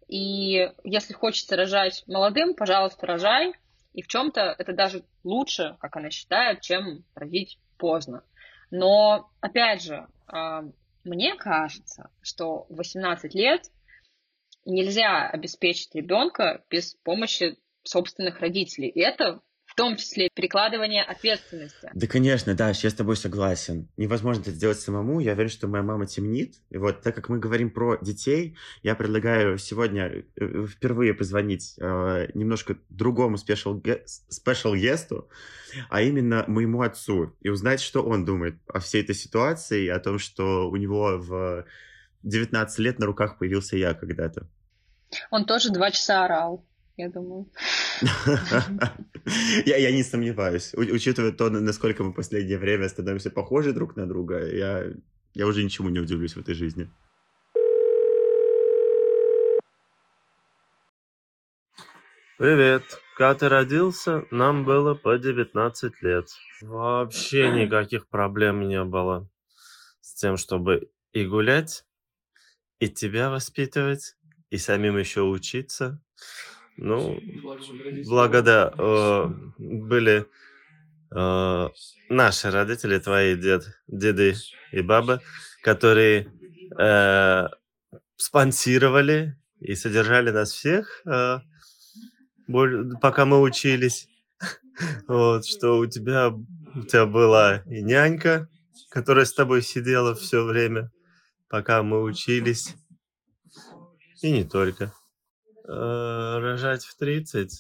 и 0.08 0.72
если 0.84 1.12
хочется 1.12 1.56
рожать 1.56 2.02
молодым, 2.06 2.54
пожалуйста, 2.54 3.06
рожай. 3.06 3.52
И 3.92 4.02
в 4.02 4.08
чем-то 4.08 4.54
это 4.58 4.72
даже 4.72 5.04
лучше, 5.24 5.76
как 5.80 5.96
она 5.96 6.10
считает, 6.10 6.60
чем 6.60 7.04
родить 7.14 7.58
поздно. 7.78 8.22
Но, 8.70 9.30
опять 9.40 9.82
же, 9.82 10.06
а, 10.26 10.64
мне 11.04 11.34
кажется, 11.36 12.10
что 12.20 12.66
в 12.68 12.76
18 12.76 13.34
лет 13.34 13.70
нельзя 14.64 15.28
обеспечить 15.28 15.94
ребенка 15.94 16.64
без 16.68 16.94
помощи 16.94 17.56
собственных 17.84 18.40
родителей. 18.40 18.88
И 18.88 19.00
это 19.00 19.40
том 19.76 19.96
числе 19.96 20.30
перекладывание 20.30 21.02
ответственности. 21.04 21.90
Да, 21.94 22.06
конечно, 22.06 22.54
да, 22.54 22.68
я 22.70 22.90
с 22.90 22.94
тобой 22.94 23.16
согласен. 23.16 23.88
Невозможно 23.96 24.40
это 24.40 24.50
сделать 24.50 24.80
самому. 24.80 25.20
Я 25.20 25.32
уверен, 25.32 25.50
что 25.50 25.68
моя 25.68 25.84
мама 25.84 26.06
темнит. 26.06 26.54
И 26.70 26.78
вот 26.78 27.02
так 27.02 27.14
как 27.14 27.28
мы 27.28 27.38
говорим 27.38 27.70
про 27.70 27.98
детей, 27.98 28.56
я 28.82 28.94
предлагаю 28.94 29.58
сегодня 29.58 30.24
э, 30.36 30.66
впервые 30.66 31.12
позвонить 31.12 31.74
э, 31.78 32.28
немножко 32.32 32.78
другому 32.88 33.36
спешл 33.36 33.76
гесту, 33.76 35.28
а 35.90 36.00
именно 36.00 36.44
моему 36.48 36.80
отцу, 36.80 37.36
и 37.42 37.50
узнать, 37.50 37.82
что 37.82 38.02
он 38.02 38.24
думает 38.24 38.56
о 38.72 38.80
всей 38.80 39.02
этой 39.02 39.14
ситуации, 39.14 39.88
о 39.88 40.00
том, 40.00 40.18
что 40.18 40.70
у 40.70 40.76
него 40.76 41.18
в 41.18 41.66
19 42.22 42.78
лет 42.78 42.98
на 42.98 43.04
руках 43.06 43.38
появился 43.38 43.76
я 43.76 43.92
когда-то. 43.92 44.48
Он 45.30 45.44
тоже 45.44 45.70
два 45.70 45.90
часа 45.90 46.24
орал 46.24 46.64
я 46.96 47.08
думаю. 47.10 47.46
я, 49.66 49.76
я 49.76 49.92
не 49.92 50.02
сомневаюсь. 50.02 50.74
У, 50.74 50.80
учитывая 50.80 51.32
то, 51.32 51.50
насколько 51.50 52.02
мы 52.02 52.10
в 52.10 52.14
последнее 52.14 52.58
время 52.58 52.88
становимся 52.88 53.30
похожи 53.30 53.72
друг 53.72 53.96
на 53.96 54.06
друга, 54.06 54.46
я, 54.46 54.84
я 55.34 55.46
уже 55.46 55.62
ничему 55.64 55.90
не 55.90 56.00
удивлюсь 56.00 56.36
в 56.36 56.40
этой 56.40 56.54
жизни. 56.54 56.90
Привет. 62.38 62.82
Когда 63.16 63.34
ты 63.34 63.48
родился, 63.48 64.24
нам 64.30 64.64
было 64.64 64.94
по 64.94 65.16
19 65.16 66.02
лет. 66.02 66.28
Вообще 66.60 67.50
никаких 67.50 68.08
проблем 68.08 68.68
не 68.68 68.84
было 68.84 69.28
с 70.02 70.14
тем, 70.14 70.36
чтобы 70.36 70.90
и 71.12 71.24
гулять, 71.24 71.84
и 72.78 72.88
тебя 72.88 73.30
воспитывать, 73.30 74.16
и 74.50 74.58
самим 74.58 74.98
еще 74.98 75.22
учиться. 75.22 75.98
Ну, 76.78 77.18
благо, 78.06 78.42
да, 78.42 78.72
э, 78.76 79.26
были 79.58 80.26
э, 81.10 81.68
наши 82.10 82.50
родители, 82.50 82.98
твои 82.98 83.34
дед, 83.36 83.64
деды 83.86 84.34
и 84.72 84.82
бабы, 84.82 85.20
которые 85.62 86.30
э, 86.78 87.48
спонсировали 88.16 89.36
и 89.60 89.74
содержали 89.74 90.30
нас 90.30 90.52
всех, 90.52 91.02
э, 91.06 91.38
пока 93.00 93.24
мы 93.24 93.40
учились. 93.40 94.08
Вот, 95.08 95.46
что 95.46 95.78
у 95.78 95.86
тебя, 95.86 96.28
у 96.28 96.82
тебя 96.82 97.06
была 97.06 97.62
и 97.64 97.80
нянька, 97.80 98.46
которая 98.90 99.24
с 99.24 99.32
тобой 99.32 99.62
сидела 99.62 100.14
все 100.14 100.44
время, 100.44 100.92
пока 101.48 101.82
мы 101.82 102.02
учились. 102.02 102.74
И 104.20 104.30
не 104.30 104.44
только. 104.44 104.92
Э, 105.68 106.38
рожать 106.38 106.84
в 106.84 106.96
30? 106.96 107.50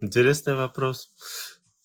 Интересный 0.00 0.54
вопрос. 0.54 1.10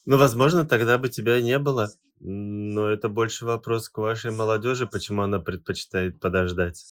Ну, 0.06 0.18
возможно, 0.18 0.66
тогда 0.66 0.98
бы 0.98 1.10
тебя 1.10 1.42
не 1.42 1.58
было. 1.58 1.90
Но 2.20 2.90
это 2.90 3.10
больше 3.10 3.46
вопрос 3.46 3.90
к 3.90 3.98
вашей 3.98 4.32
молодежи, 4.32 4.88
почему 4.88 5.24
она 5.24 5.40
предпочитает 5.40 6.20
подождать. 6.20 6.94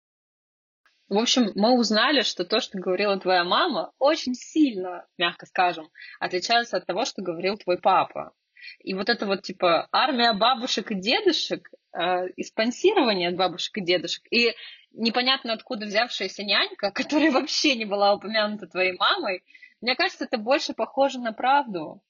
В 1.09 1.17
общем, 1.17 1.53
мы 1.55 1.79
узнали, 1.79 2.21
что 2.21 2.45
то, 2.45 2.61
что 2.61 2.79
говорила 2.79 3.19
твоя 3.19 3.43
мама, 3.45 3.93
очень 3.99 4.35
сильно, 4.35 5.07
мягко 5.17 5.47
скажем, 5.47 5.89
отличается 6.21 6.77
от 6.77 6.87
того, 6.87 7.07
что 7.07 7.23
говорил 7.23 7.57
твой 7.57 7.79
папа. 7.79 8.33
И 8.81 8.93
вот 8.93 9.09
это 9.09 9.27
вот 9.27 9.43
типа 9.43 9.89
армия 9.91 10.35
бабушек 10.35 10.91
и 10.91 10.95
дедушек, 10.95 11.71
э, 11.93 12.29
и 12.37 12.43
спонсирование 12.43 13.31
бабушек 13.31 13.79
и 13.79 13.85
дедушек, 13.85 14.25
и 14.31 14.55
непонятно 14.93 15.53
откуда 15.53 15.87
взявшаяся 15.87 16.45
нянька, 16.45 16.91
которая 16.93 17.31
вообще 17.33 17.77
не 17.77 17.85
была 17.85 18.15
упомянута 18.15 18.67
твоей 18.67 18.97
мамой, 18.97 19.45
мне 19.81 19.95
кажется, 19.95 20.25
это 20.25 20.39
больше 20.39 20.75
похоже 20.75 21.19
на 21.21 21.33
правду. 21.33 22.03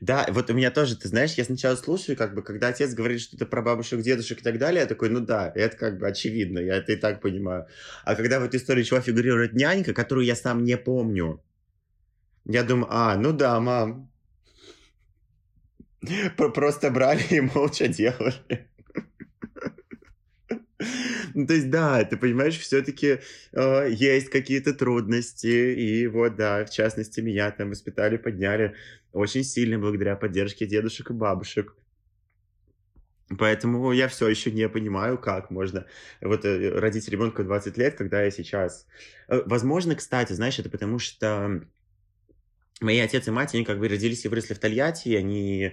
Да, 0.00 0.26
вот 0.30 0.50
у 0.50 0.54
меня 0.54 0.70
тоже, 0.70 0.96
ты 0.96 1.08
знаешь, 1.08 1.34
я 1.34 1.44
сначала 1.44 1.74
слушаю, 1.74 2.16
как 2.16 2.34
бы, 2.34 2.42
когда 2.42 2.68
отец 2.68 2.94
говорит 2.94 3.20
что-то 3.20 3.44
про 3.44 3.60
бабушек, 3.60 4.00
дедушек 4.00 4.40
и 4.40 4.42
так 4.42 4.58
далее, 4.58 4.82
я 4.82 4.86
такой, 4.86 5.10
ну 5.10 5.20
да, 5.20 5.50
это 5.54 5.76
как 5.76 5.98
бы 5.98 6.06
очевидно, 6.06 6.60
я 6.60 6.76
это 6.76 6.92
и 6.92 6.96
так 6.96 7.20
понимаю. 7.20 7.66
А 8.04 8.14
когда 8.14 8.38
в 8.38 8.44
этой 8.44 8.56
истории 8.56 8.84
чего 8.84 9.00
фигурирует 9.00 9.54
нянька, 9.54 9.92
которую 9.92 10.26
я 10.26 10.36
сам 10.36 10.62
не 10.62 10.76
помню, 10.76 11.42
я 12.44 12.62
думаю, 12.62 12.86
а, 12.90 13.16
ну 13.16 13.32
да, 13.32 13.58
мам. 13.60 14.10
Просто 16.36 16.90
брали 16.90 17.24
и 17.30 17.40
молча 17.40 17.88
делали. 17.88 18.68
Ну, 21.34 21.46
то 21.46 21.54
есть, 21.54 21.68
да, 21.68 22.04
ты 22.04 22.16
понимаешь, 22.16 22.58
все-таки 22.58 23.18
э, 23.52 23.90
есть 23.90 24.30
какие-то 24.30 24.72
трудности, 24.72 25.74
и 25.74 26.06
вот, 26.06 26.36
да, 26.36 26.64
в 26.64 26.70
частности, 26.70 27.20
меня 27.20 27.50
там 27.50 27.70
воспитали, 27.70 28.16
подняли 28.16 28.74
очень 29.12 29.44
сильно 29.44 29.78
благодаря 29.78 30.16
поддержке 30.16 30.66
дедушек 30.66 31.10
и 31.10 31.12
бабушек. 31.12 31.74
Поэтому 33.38 33.90
я 33.92 34.08
все 34.08 34.28
еще 34.28 34.52
не 34.52 34.68
понимаю, 34.68 35.18
как 35.18 35.50
можно 35.50 35.86
вот 36.20 36.44
э, 36.44 36.70
родить 36.78 37.08
ребенка 37.08 37.42
в 37.42 37.46
20 37.46 37.76
лет, 37.78 37.94
когда 37.96 38.22
я 38.22 38.30
сейчас... 38.30 38.86
Э, 39.28 39.42
возможно, 39.46 39.96
кстати, 39.96 40.32
знаешь, 40.34 40.58
это 40.58 40.68
потому 40.68 40.98
что 40.98 41.62
мои 42.80 42.98
отец 42.98 43.26
и 43.26 43.30
мать, 43.30 43.54
они 43.54 43.64
как 43.64 43.78
бы 43.78 43.88
родились 43.88 44.24
и 44.24 44.28
выросли 44.28 44.54
в 44.54 44.58
Тольятти, 44.58 45.14
они 45.14 45.72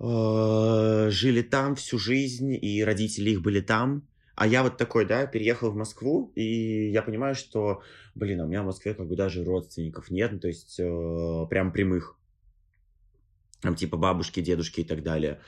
э, 0.00 1.08
жили 1.10 1.42
там 1.42 1.76
всю 1.76 1.98
жизнь, 1.98 2.52
и 2.60 2.82
родители 2.82 3.30
их 3.30 3.42
были 3.42 3.60
там. 3.60 4.08
А 4.40 4.46
я 4.46 4.62
вот 4.62 4.78
такой, 4.78 5.04
да, 5.04 5.26
переехал 5.26 5.70
в 5.70 5.76
Москву, 5.76 6.32
и 6.34 6.88
я 6.90 7.02
понимаю, 7.02 7.34
что, 7.34 7.82
блин, 8.14 8.40
а 8.40 8.46
у 8.46 8.48
меня 8.48 8.62
в 8.62 8.64
Москве 8.64 8.94
как 8.94 9.06
бы 9.06 9.14
даже 9.14 9.44
родственников 9.44 10.10
нет, 10.10 10.32
ну, 10.32 10.40
то 10.40 10.48
есть 10.48 10.80
э, 10.80 11.46
прям 11.50 11.70
прямых. 11.74 12.18
Там 13.60 13.74
типа 13.74 13.98
бабушки, 13.98 14.40
дедушки 14.40 14.80
и 14.80 14.84
так 14.84 15.02
далее. 15.02 15.42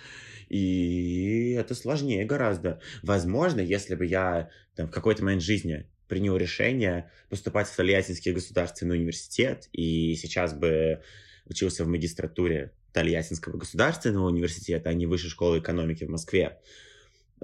И 0.51 1.53
это 1.53 1.75
сложнее 1.75 2.27
гораздо. 2.27 2.83
Возможно, 3.03 3.61
если 3.61 3.95
бы 3.95 4.05
я 4.05 4.51
там, 4.77 4.89
в 4.89 4.91
какой-то 4.91 5.25
момент 5.25 5.41
жизни 5.41 5.87
принял 6.07 6.37
решение 6.37 7.11
поступать 7.31 7.69
в 7.69 7.75
Тольяттинский 7.75 8.33
государственный 8.33 8.97
университет, 8.99 9.71
и 9.73 10.15
сейчас 10.17 10.53
бы 10.53 11.01
учился 11.47 11.87
в 11.87 11.89
магистратуре 11.89 12.75
Тольяттинского 12.93 13.57
государственного 13.57 14.27
университета, 14.27 14.91
а 14.91 14.93
не 14.93 15.07
Высшей 15.07 15.31
школы 15.31 15.61
экономики 15.61 16.05
в 16.05 16.11
Москве, 16.11 16.59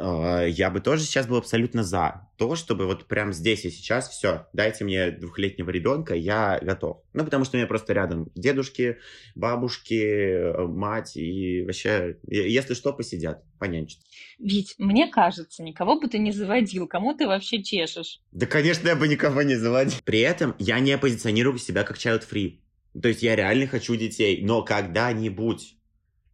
я 0.00 0.70
бы 0.70 0.80
тоже 0.80 1.02
сейчас 1.02 1.26
был 1.26 1.38
абсолютно 1.38 1.82
за 1.82 2.28
то, 2.38 2.54
чтобы 2.54 2.86
вот 2.86 3.06
прямо 3.06 3.32
здесь 3.32 3.64
и 3.64 3.70
сейчас 3.70 4.08
все, 4.08 4.46
дайте 4.52 4.84
мне 4.84 5.10
двухлетнего 5.10 5.70
ребенка, 5.70 6.14
я 6.14 6.60
готов. 6.62 7.02
Ну, 7.14 7.24
потому 7.24 7.44
что 7.44 7.56
у 7.56 7.58
меня 7.58 7.66
просто 7.66 7.94
рядом 7.94 8.30
дедушки, 8.36 8.98
бабушки, 9.34 10.66
мать, 10.68 11.16
и 11.16 11.64
вообще, 11.64 12.18
если 12.28 12.74
что, 12.74 12.92
посидят, 12.92 13.42
понянчат. 13.58 13.98
Ведь 14.38 14.76
мне 14.78 15.08
кажется, 15.08 15.64
никого 15.64 16.00
бы 16.00 16.06
ты 16.08 16.18
не 16.18 16.30
заводил, 16.30 16.86
кому 16.86 17.14
ты 17.14 17.26
вообще 17.26 17.62
чешешь? 17.62 18.20
Да, 18.30 18.46
конечно, 18.46 18.86
я 18.86 18.94
бы 18.94 19.08
никого 19.08 19.42
не 19.42 19.56
заводил. 19.56 19.98
При 20.04 20.20
этом 20.20 20.54
я 20.58 20.78
не 20.78 20.96
позиционирую 20.96 21.58
себя 21.58 21.82
как 21.82 21.98
child-free. 21.98 22.60
То 23.00 23.08
есть 23.08 23.22
я 23.22 23.34
реально 23.36 23.66
хочу 23.66 23.96
детей, 23.96 24.44
но 24.44 24.62
когда-нибудь 24.62 25.76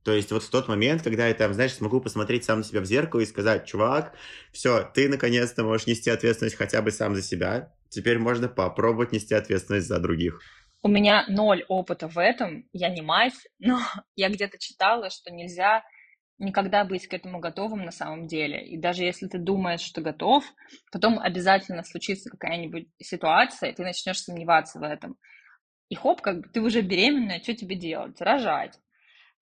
то 0.05 0.13
есть 0.13 0.31
вот 0.31 0.43
в 0.43 0.51
тот 0.51 0.69
момент, 0.69 1.03
когда 1.03 1.27
я 1.27 1.35
там, 1.35 1.55
знаешь, 1.55 1.73
смогу 1.73 2.01
посмотреть 2.01 2.45
сам 2.45 2.59
на 2.59 2.65
себя 2.65 2.81
в 2.81 2.85
зеркало 2.85 3.21
и 3.21 3.27
сказать, 3.27 3.65
чувак, 3.65 4.15
все, 4.53 4.83
ты 4.95 5.09
наконец-то 5.09 5.65
можешь 5.65 5.87
нести 5.87 6.11
ответственность 6.11 6.57
хотя 6.57 6.83
бы 6.83 6.91
сам 6.91 7.15
за 7.15 7.23
себя, 7.23 7.73
теперь 7.89 8.19
можно 8.19 8.49
попробовать 8.49 9.13
нести 9.13 9.35
ответственность 9.35 9.89
за 9.89 9.99
других. 9.99 10.41
У 10.83 10.89
меня 10.89 11.25
ноль 11.29 11.65
опыта 11.69 12.09
в 12.09 12.19
этом, 12.19 12.69
я 12.75 12.91
не 12.91 13.01
мать, 13.01 13.33
но 13.59 13.81
я 14.15 14.29
где-то 14.29 14.59
читала, 14.59 15.09
что 15.09 15.33
нельзя 15.33 15.83
никогда 16.39 16.85
быть 16.85 17.07
к 17.07 17.15
этому 17.15 17.39
готовым 17.39 17.87
на 17.87 17.93
самом 17.93 18.27
деле. 18.27 18.63
И 18.63 18.77
даже 18.77 19.05
если 19.05 19.27
ты 19.29 19.39
думаешь, 19.39 19.81
что 19.81 20.03
готов, 20.03 20.45
потом 20.93 21.19
обязательно 21.19 21.83
случится 21.83 22.29
какая-нибудь 22.29 22.89
ситуация, 23.01 23.71
и 23.71 23.75
ты 23.75 23.83
начнешь 23.83 24.21
сомневаться 24.21 24.79
в 24.79 24.83
этом. 24.83 25.17
И 25.89 25.95
хоп, 25.95 26.21
как 26.21 26.41
бы 26.41 26.49
ты 26.49 26.61
уже 26.61 26.83
беременная, 26.83 27.41
что 27.41 27.55
тебе 27.55 27.77
делать? 27.77 28.21
Рожать. 28.21 28.79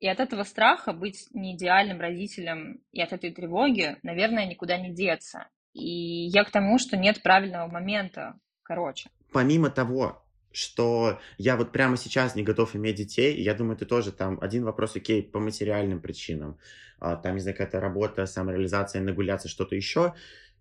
И 0.02 0.08
от 0.08 0.18
этого 0.18 0.42
страха 0.42 0.92
быть 0.92 1.28
не 1.32 1.54
идеальным 1.54 2.00
родителем 2.00 2.80
и 2.90 3.00
от 3.00 3.12
этой 3.12 3.32
тревоги, 3.32 3.98
наверное, 4.02 4.46
никуда 4.46 4.76
не 4.76 4.92
деться. 4.92 5.46
И 5.74 6.26
я 6.26 6.42
к 6.42 6.50
тому, 6.50 6.80
что 6.80 6.96
нет 6.96 7.22
правильного 7.22 7.70
момента, 7.70 8.34
короче. 8.64 9.10
Помимо 9.30 9.70
того, 9.70 10.20
что 10.50 11.20
я 11.38 11.56
вот 11.56 11.70
прямо 11.70 11.96
сейчас 11.96 12.34
не 12.34 12.42
готов 12.42 12.74
иметь 12.74 12.96
детей, 12.96 13.40
я 13.40 13.54
думаю, 13.54 13.76
ты 13.76 13.86
тоже 13.86 14.10
там 14.10 14.40
один 14.40 14.64
вопрос, 14.64 14.96
окей, 14.96 15.22
по 15.22 15.38
материальным 15.38 16.00
причинам, 16.00 16.58
а, 16.98 17.14
там, 17.14 17.36
не 17.36 17.40
знаю, 17.40 17.56
какая-то 17.56 17.78
работа, 17.78 18.26
самореализация, 18.26 19.02
нагуляться, 19.02 19.48
что-то 19.48 19.76
еще, 19.76 20.14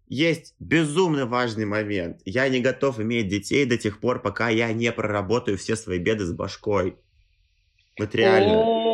есть 0.07 0.53
безумно 0.59 1.25
важный 1.25 1.65
момент. 1.65 2.21
Я 2.25 2.47
не 2.47 2.59
готов 2.59 2.99
иметь 2.99 3.27
детей 3.27 3.65
до 3.65 3.79
тех 3.79 3.99
пор, 3.99 4.21
пока 4.21 4.49
я 4.49 4.71
не 4.71 4.91
проработаю 4.91 5.57
все 5.57 5.75
свои 5.75 5.97
беды 5.97 6.25
с 6.25 6.31
башкой. 6.31 6.95
Вот 7.97 8.13
реально. 8.13 8.90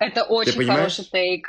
Это 0.00 0.24
очень 0.24 0.66
хороший 0.66 1.04
тейк. 1.04 1.48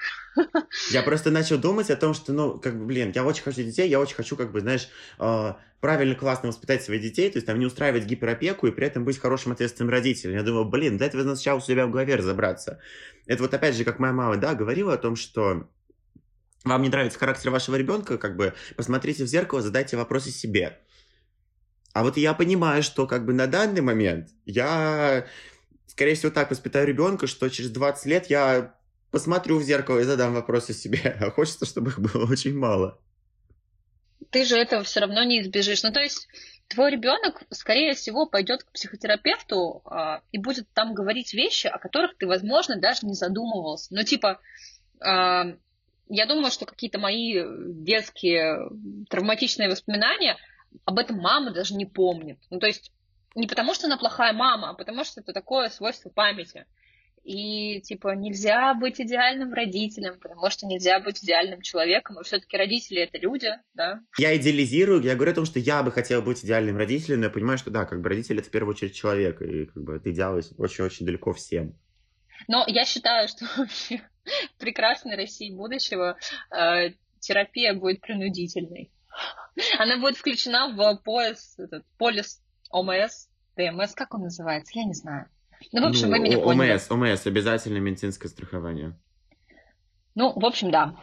Я 0.92 1.04
просто 1.04 1.32
начал 1.32 1.58
думать 1.58 1.90
о 1.92 1.96
том, 1.96 2.14
что, 2.14 2.34
ну, 2.34 2.60
как 2.60 2.78
бы, 2.78 2.86
блин, 2.86 3.12
я 3.14 3.24
очень 3.24 3.44
хочу 3.44 3.62
детей, 3.62 3.88
я 3.88 4.00
очень 4.00 4.16
хочу, 4.16 4.36
как 4.36 4.52
бы, 4.52 4.62
знаешь, 4.62 4.90
э, 5.20 5.54
правильно, 5.80 6.16
классно 6.16 6.50
воспитать 6.50 6.84
своих 6.84 7.02
детей, 7.02 7.30
то 7.30 7.38
есть 7.38 7.46
там 7.46 7.60
не 7.60 7.66
устраивать 7.66 8.06
гиперопеку 8.06 8.68
и 8.68 8.72
при 8.72 8.88
этом 8.88 9.06
быть 9.06 9.20
хорошим 9.20 9.52
ответственным 9.52 9.92
родителем. 9.92 10.36
Я 10.36 10.44
думаю, 10.44 10.66
блин, 10.66 10.98
для 10.98 11.08
этого 11.08 11.22
сначала 11.24 11.60
у 11.60 11.62
себя 11.62 11.86
в 11.86 11.92
голове 11.92 12.16
разобраться. 12.16 12.80
Это 13.28 13.44
вот 13.44 13.54
опять 13.54 13.76
же, 13.76 13.84
как 13.84 14.00
моя 14.00 14.14
мама, 14.14 14.38
да, 14.38 14.56
говорила 14.56 14.94
о 14.94 14.98
том, 14.98 15.16
что 15.16 15.68
вам 16.64 16.82
не 16.82 16.90
нравится 16.90 17.20
характер 17.20 17.50
вашего 17.50 17.76
ребенка, 17.76 18.18
как 18.18 18.38
бы 18.38 18.54
посмотрите 18.76 19.24
в 19.24 19.28
зеркало, 19.28 19.62
задайте 19.62 19.98
вопросы 19.98 20.32
себе. 20.32 20.80
А 21.94 22.04
вот 22.04 22.18
я 22.18 22.34
понимаю, 22.34 22.82
что 22.82 23.06
как 23.06 23.26
бы 23.26 23.34
на 23.34 23.48
данный 23.48 23.82
момент 23.82 24.30
я 24.46 25.28
скорее 25.88 26.16
всего, 26.16 26.32
так 26.32 26.50
воспитаю 26.50 26.88
ребенка, 26.88 27.28
что 27.28 27.50
через 27.50 27.70
20 27.72 28.06
лет 28.06 28.30
я 28.30 28.76
посмотрю 29.12 29.60
в 29.60 29.64
зеркало 29.64 30.00
и 30.00 30.04
задам 30.04 30.34
вопросы 30.34 30.74
себе. 30.74 31.18
А 31.22 31.32
хочется, 31.32 31.66
чтобы 31.66 31.92
их 31.92 32.00
было 32.00 32.26
очень 32.30 32.58
мало. 32.58 33.00
Ты 34.32 34.46
же 34.46 34.58
этого 34.58 34.84
все 34.84 35.02
равно 35.02 35.24
не 35.24 35.42
избежишь. 35.42 35.84
Ну, 35.84 35.92
то 35.92 36.00
есть, 36.00 36.28
твой 36.68 36.92
ребенок, 36.92 37.44
скорее 37.52 37.94
всего, 37.94 38.26
пойдет 38.26 38.64
к 38.64 38.72
психотерапевту 38.72 39.84
э, 39.86 40.20
и 40.32 40.40
будет 40.40 40.68
там 40.74 40.96
говорить 40.96 41.34
вещи, 41.34 41.68
о 41.68 41.78
которых 41.78 42.18
ты, 42.18 42.26
возможно, 42.26 42.80
даже 42.80 43.06
не 43.06 43.14
задумывался. 43.14 43.94
Ну, 43.94 44.04
типа, 44.04 44.40
э, 45.00 45.56
я 46.10 46.26
думаю, 46.26 46.52
что 46.52 46.66
какие-то 46.66 46.98
мои 46.98 47.44
детские 47.68 48.70
травматичные 49.10 49.70
воспоминания 49.70 50.38
об 50.86 50.98
этом 50.98 51.18
мама 51.18 51.52
даже 51.52 51.76
не 51.76 51.86
помнит. 51.86 52.40
Ну, 52.50 52.60
то 52.60 52.66
есть, 52.66 52.92
не 53.36 53.48
потому, 53.48 53.74
что 53.74 53.88
она 53.88 53.98
плохая 53.98 54.34
мама, 54.34 54.72
а 54.72 54.74
потому 54.74 55.04
что 55.04 55.22
это 55.22 55.34
такое 55.34 55.70
свойство 55.70 56.10
памяти. 56.10 56.66
и, 57.24 57.80
типа, 57.82 58.16
нельзя 58.16 58.74
быть 58.74 59.00
идеальным 59.00 59.54
родителем, 59.54 60.20
потому 60.20 60.50
что 60.50 60.68
нельзя 60.68 61.00
быть 61.00 61.24
идеальным 61.24 61.62
человеком, 61.62 62.20
и 62.20 62.24
все-таки 62.24 62.58
родители— 62.58 63.02
это 63.04 63.18
люди, 63.18 63.48
да. 63.74 64.02
Я 64.18 64.36
идеализирую, 64.36 65.02
я 65.02 65.16
говорю 65.16 65.32
о 65.32 65.36
том, 65.36 65.46
что 65.46 65.60
я 65.60 65.84
бы 65.84 65.92
хотел 65.92 66.22
быть 66.22 66.44
идеальным 66.44 66.78
родителем, 66.78 67.20
но 67.22 67.28
я 67.28 67.30
понимаю, 67.30 67.58
что 67.58 67.72
да, 67.72 67.86
как 67.86 68.02
бы 68.02 68.10
родитель— 68.10 68.38
это 68.40 68.50
в 68.50 68.52
первую 68.52 68.76
очередь 68.76 68.94
человек, 68.94 69.42
и 69.42 69.66
как 69.68 69.84
бы 69.84 69.96
это 69.96 70.12
идеал 70.12 70.38
очень-очень 70.58 71.06
далеко 71.06 71.32
всем. 71.32 71.80
Но 72.50 72.66
я 72.68 72.84
считаю, 72.84 73.30
что 73.30 73.46
вообще 73.58 74.02
прекрасной 74.60 75.16
России 75.16 75.56
будущего 75.56 76.18
э, 76.52 76.92
терапия 77.20 77.74
будет 77.74 78.02
принудительной. 78.02 78.92
Она 79.78 79.98
будет 79.98 80.18
включена 80.18 80.74
в 80.76 80.98
пояс, 81.04 81.56
этот, 81.58 81.86
полис 81.98 82.43
ОМС, 82.74 83.28
ДМС, 83.56 83.94
как 83.94 84.14
он 84.14 84.24
называется, 84.24 84.72
я 84.76 84.86
не 84.86 84.94
знаю. 84.94 85.28
Ну, 85.72 85.82
в 85.82 85.86
общем, 85.86 86.08
ну, 86.10 86.14
вы 86.14 86.20
меня 86.20 86.40
поняли. 86.40 86.74
ОМС, 86.74 86.92
ОМС, 86.92 87.26
обязательное 87.26 87.80
медицинское 87.80 88.28
страхование. 88.28 89.00
Ну, 90.16 90.38
в 90.38 90.46
общем, 90.46 90.72
да. 90.72 90.96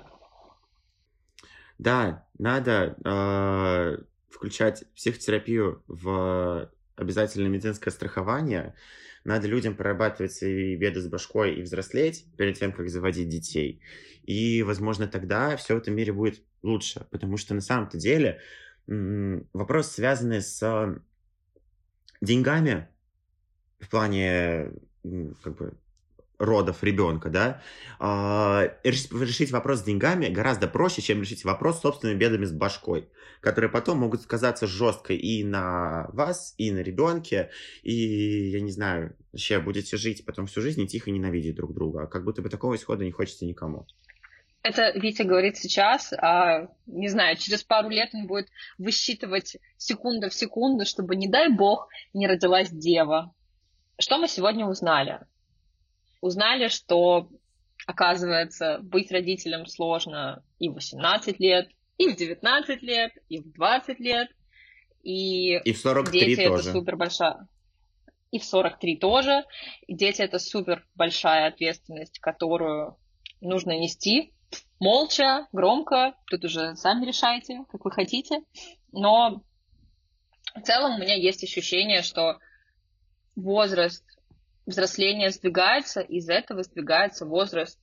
Да, 1.78 2.26
надо 2.38 2.96
э, 3.04 4.02
включать 4.28 4.84
психотерапию 4.94 5.82
в 5.86 6.70
обязательное 6.96 7.48
медицинское 7.48 7.90
страхование. 7.90 8.74
Надо 9.24 9.48
людям 9.48 9.74
прорабатывать 9.74 10.32
свои 10.32 10.76
беды 10.76 11.00
с 11.00 11.08
башкой 11.08 11.54
и 11.54 11.62
взрослеть 11.62 12.26
перед 12.36 12.58
тем, 12.58 12.72
как 12.72 12.88
заводить 12.88 13.28
детей. 13.28 13.80
И, 14.24 14.62
возможно, 14.62 15.06
тогда 15.06 15.56
все 15.56 15.74
в 15.74 15.78
этом 15.78 15.94
мире 15.94 16.12
будет 16.12 16.42
лучше. 16.62 17.06
Потому 17.10 17.36
что 17.36 17.54
на 17.54 17.60
самом-то 17.60 17.96
деле 17.96 18.40
вопрос, 18.86 19.92
связанный 19.92 20.42
с 20.42 21.00
деньгами, 22.20 22.88
в 23.78 23.88
плане 23.88 24.72
как 25.42 25.56
бы 25.56 25.74
родов 26.40 26.82
ребенка, 26.82 27.28
да, 27.28 27.62
э, 28.00 28.70
решить 28.82 29.52
вопрос 29.52 29.80
с 29.80 29.82
деньгами 29.82 30.28
гораздо 30.28 30.68
проще, 30.68 31.02
чем 31.02 31.20
решить 31.20 31.44
вопрос 31.44 31.78
с 31.78 31.82
собственными 31.82 32.18
бедами 32.18 32.46
с 32.46 32.52
башкой, 32.52 33.10
которые 33.40 33.70
потом 33.70 33.98
могут 33.98 34.22
сказаться 34.22 34.66
жестко 34.66 35.12
и 35.12 35.44
на 35.44 36.08
вас, 36.12 36.54
и 36.56 36.72
на 36.72 36.78
ребенке, 36.78 37.50
и, 37.82 37.92
я 38.48 38.60
не 38.60 38.72
знаю, 38.72 39.14
вообще 39.32 39.60
будете 39.60 39.98
жить 39.98 40.24
потом 40.24 40.46
всю 40.46 40.62
жизнь 40.62 40.80
и 40.80 40.88
тихо 40.88 41.10
ненавидеть 41.10 41.56
друг 41.56 41.74
друга. 41.74 42.06
Как 42.06 42.24
будто 42.24 42.40
бы 42.40 42.48
такого 42.48 42.74
исхода 42.74 43.04
не 43.04 43.12
хочется 43.12 43.44
никому. 43.44 43.86
Это 44.62 44.90
Витя 44.90 45.22
говорит 45.22 45.56
сейчас, 45.56 46.12
а, 46.12 46.68
не 46.86 47.08
знаю, 47.08 47.36
через 47.36 47.64
пару 47.64 47.88
лет 47.88 48.10
он 48.12 48.26
будет 48.26 48.48
высчитывать 48.76 49.56
секунду 49.78 50.28
в 50.28 50.34
секунду, 50.34 50.84
чтобы, 50.84 51.16
не 51.16 51.28
дай 51.28 51.48
бог, 51.48 51.88
не 52.12 52.26
родилась 52.26 52.70
дева. 52.70 53.34
Что 53.98 54.18
мы 54.18 54.28
сегодня 54.28 54.66
узнали? 54.66 55.20
Узнали, 56.20 56.68
что, 56.68 57.30
оказывается, 57.86 58.80
быть 58.82 59.10
родителем 59.10 59.64
сложно 59.64 60.44
и 60.58 60.68
в 60.68 60.74
18 60.74 61.40
лет, 61.40 61.70
и 61.96 62.08
в 62.08 62.16
19 62.16 62.82
лет, 62.82 63.12
и 63.30 63.40
в 63.40 63.52
20 63.52 63.98
лет, 63.98 64.28
и, 65.02 65.56
и 65.56 65.72
в 65.72 65.78
43 65.78 66.20
дети 66.20 66.46
тоже. 66.46 66.62
это 66.62 66.72
супер 66.72 66.96
большая. 66.96 67.48
И 68.30 68.38
в 68.38 68.44
43 68.44 68.96
тоже. 68.98 69.44
И 69.86 69.94
дети 69.94 70.20
это 70.20 70.38
супер 70.38 70.86
большая 70.94 71.48
ответственность, 71.48 72.18
которую 72.18 72.98
нужно 73.40 73.78
нести 73.78 74.34
молча, 74.78 75.46
громко. 75.52 76.14
Тут 76.26 76.44
уже 76.44 76.74
сами 76.76 77.06
решайте, 77.06 77.64
как 77.70 77.84
вы 77.84 77.90
хотите. 77.90 78.42
Но 78.92 79.42
в 80.54 80.62
целом 80.62 80.96
у 80.96 80.98
меня 80.98 81.14
есть 81.14 81.44
ощущение, 81.44 82.02
что 82.02 82.38
возраст 83.36 84.04
взросления 84.66 85.30
сдвигается, 85.30 86.00
из 86.00 86.28
этого 86.28 86.62
сдвигается 86.62 87.26
возраст, 87.26 87.78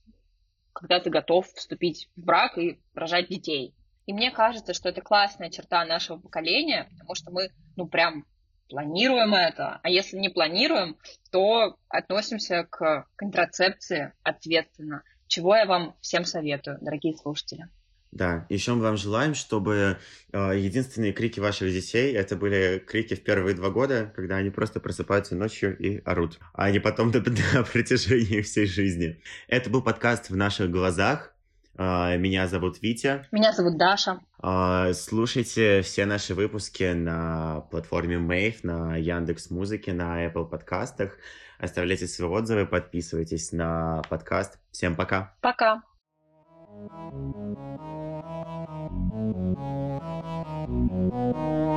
когда 0.72 1.00
ты 1.00 1.10
готов 1.10 1.46
вступить 1.54 2.08
в 2.16 2.24
брак 2.24 2.58
и 2.58 2.80
рожать 2.94 3.28
детей. 3.28 3.74
И 4.06 4.12
мне 4.12 4.30
кажется, 4.30 4.72
что 4.72 4.88
это 4.88 5.02
классная 5.02 5.50
черта 5.50 5.84
нашего 5.84 6.18
поколения, 6.18 6.88
потому 6.90 7.14
что 7.14 7.30
мы, 7.30 7.50
ну, 7.76 7.86
прям 7.86 8.24
планируем 8.68 9.34
это. 9.34 9.80
А 9.82 9.88
если 9.90 10.16
не 10.16 10.28
планируем, 10.28 10.96
то 11.30 11.76
относимся 11.88 12.64
к 12.64 13.06
контрацепции 13.16 14.14
ответственно, 14.22 15.02
чего 15.28 15.54
я 15.54 15.66
вам 15.66 15.94
всем 16.00 16.24
советую, 16.24 16.78
дорогие 16.80 17.16
слушатели. 17.16 17.68
Да, 18.10 18.46
еще 18.48 18.72
мы 18.72 18.82
вам 18.82 18.96
желаем, 18.96 19.34
чтобы 19.34 19.98
э, 20.32 20.58
единственные 20.58 21.12
крики 21.12 21.40
ваших 21.40 21.70
детей 21.70 22.14
это 22.14 22.36
были 22.36 22.82
крики 22.84 23.14
в 23.14 23.22
первые 23.22 23.54
два 23.54 23.68
года, 23.68 24.12
когда 24.16 24.36
они 24.36 24.48
просто 24.48 24.80
просыпаются 24.80 25.36
ночью 25.36 25.76
и 25.76 26.00
орут, 26.04 26.38
а 26.54 26.70
не 26.70 26.78
потом 26.78 27.10
на, 27.10 27.20
на 27.54 27.62
протяжении 27.64 28.40
всей 28.40 28.66
жизни. 28.66 29.20
Это 29.46 29.68
был 29.68 29.82
подкаст 29.82 30.30
в 30.30 30.36
наших 30.36 30.70
глазах. 30.70 31.34
Э, 31.78 32.18
меня 32.18 32.46
зовут 32.48 32.82
Витя. 32.82 33.26
Меня 33.32 33.52
зовут 33.52 33.78
Даша. 33.78 34.20
Э, 34.42 34.92
слушайте 34.92 35.82
все 35.82 36.04
наши 36.04 36.34
выпуски 36.34 36.92
на 36.92 37.60
платформе 37.70 38.16
Mave, 38.16 38.58
на 38.64 38.96
Яндекс 38.96 39.50
Музыке, 39.50 39.92
на 39.92 40.26
Apple 40.26 40.48
подкастах. 40.48 41.16
Оставляйте 41.58 42.06
свои 42.06 42.28
отзывы, 42.28 42.66
подписывайтесь 42.66 43.52
на 43.52 44.02
подкаст. 44.08 44.58
Всем 44.72 44.96
пока. 44.96 45.34
Пока. 45.40 45.82
Thank 50.68 51.36
you. 51.36 51.67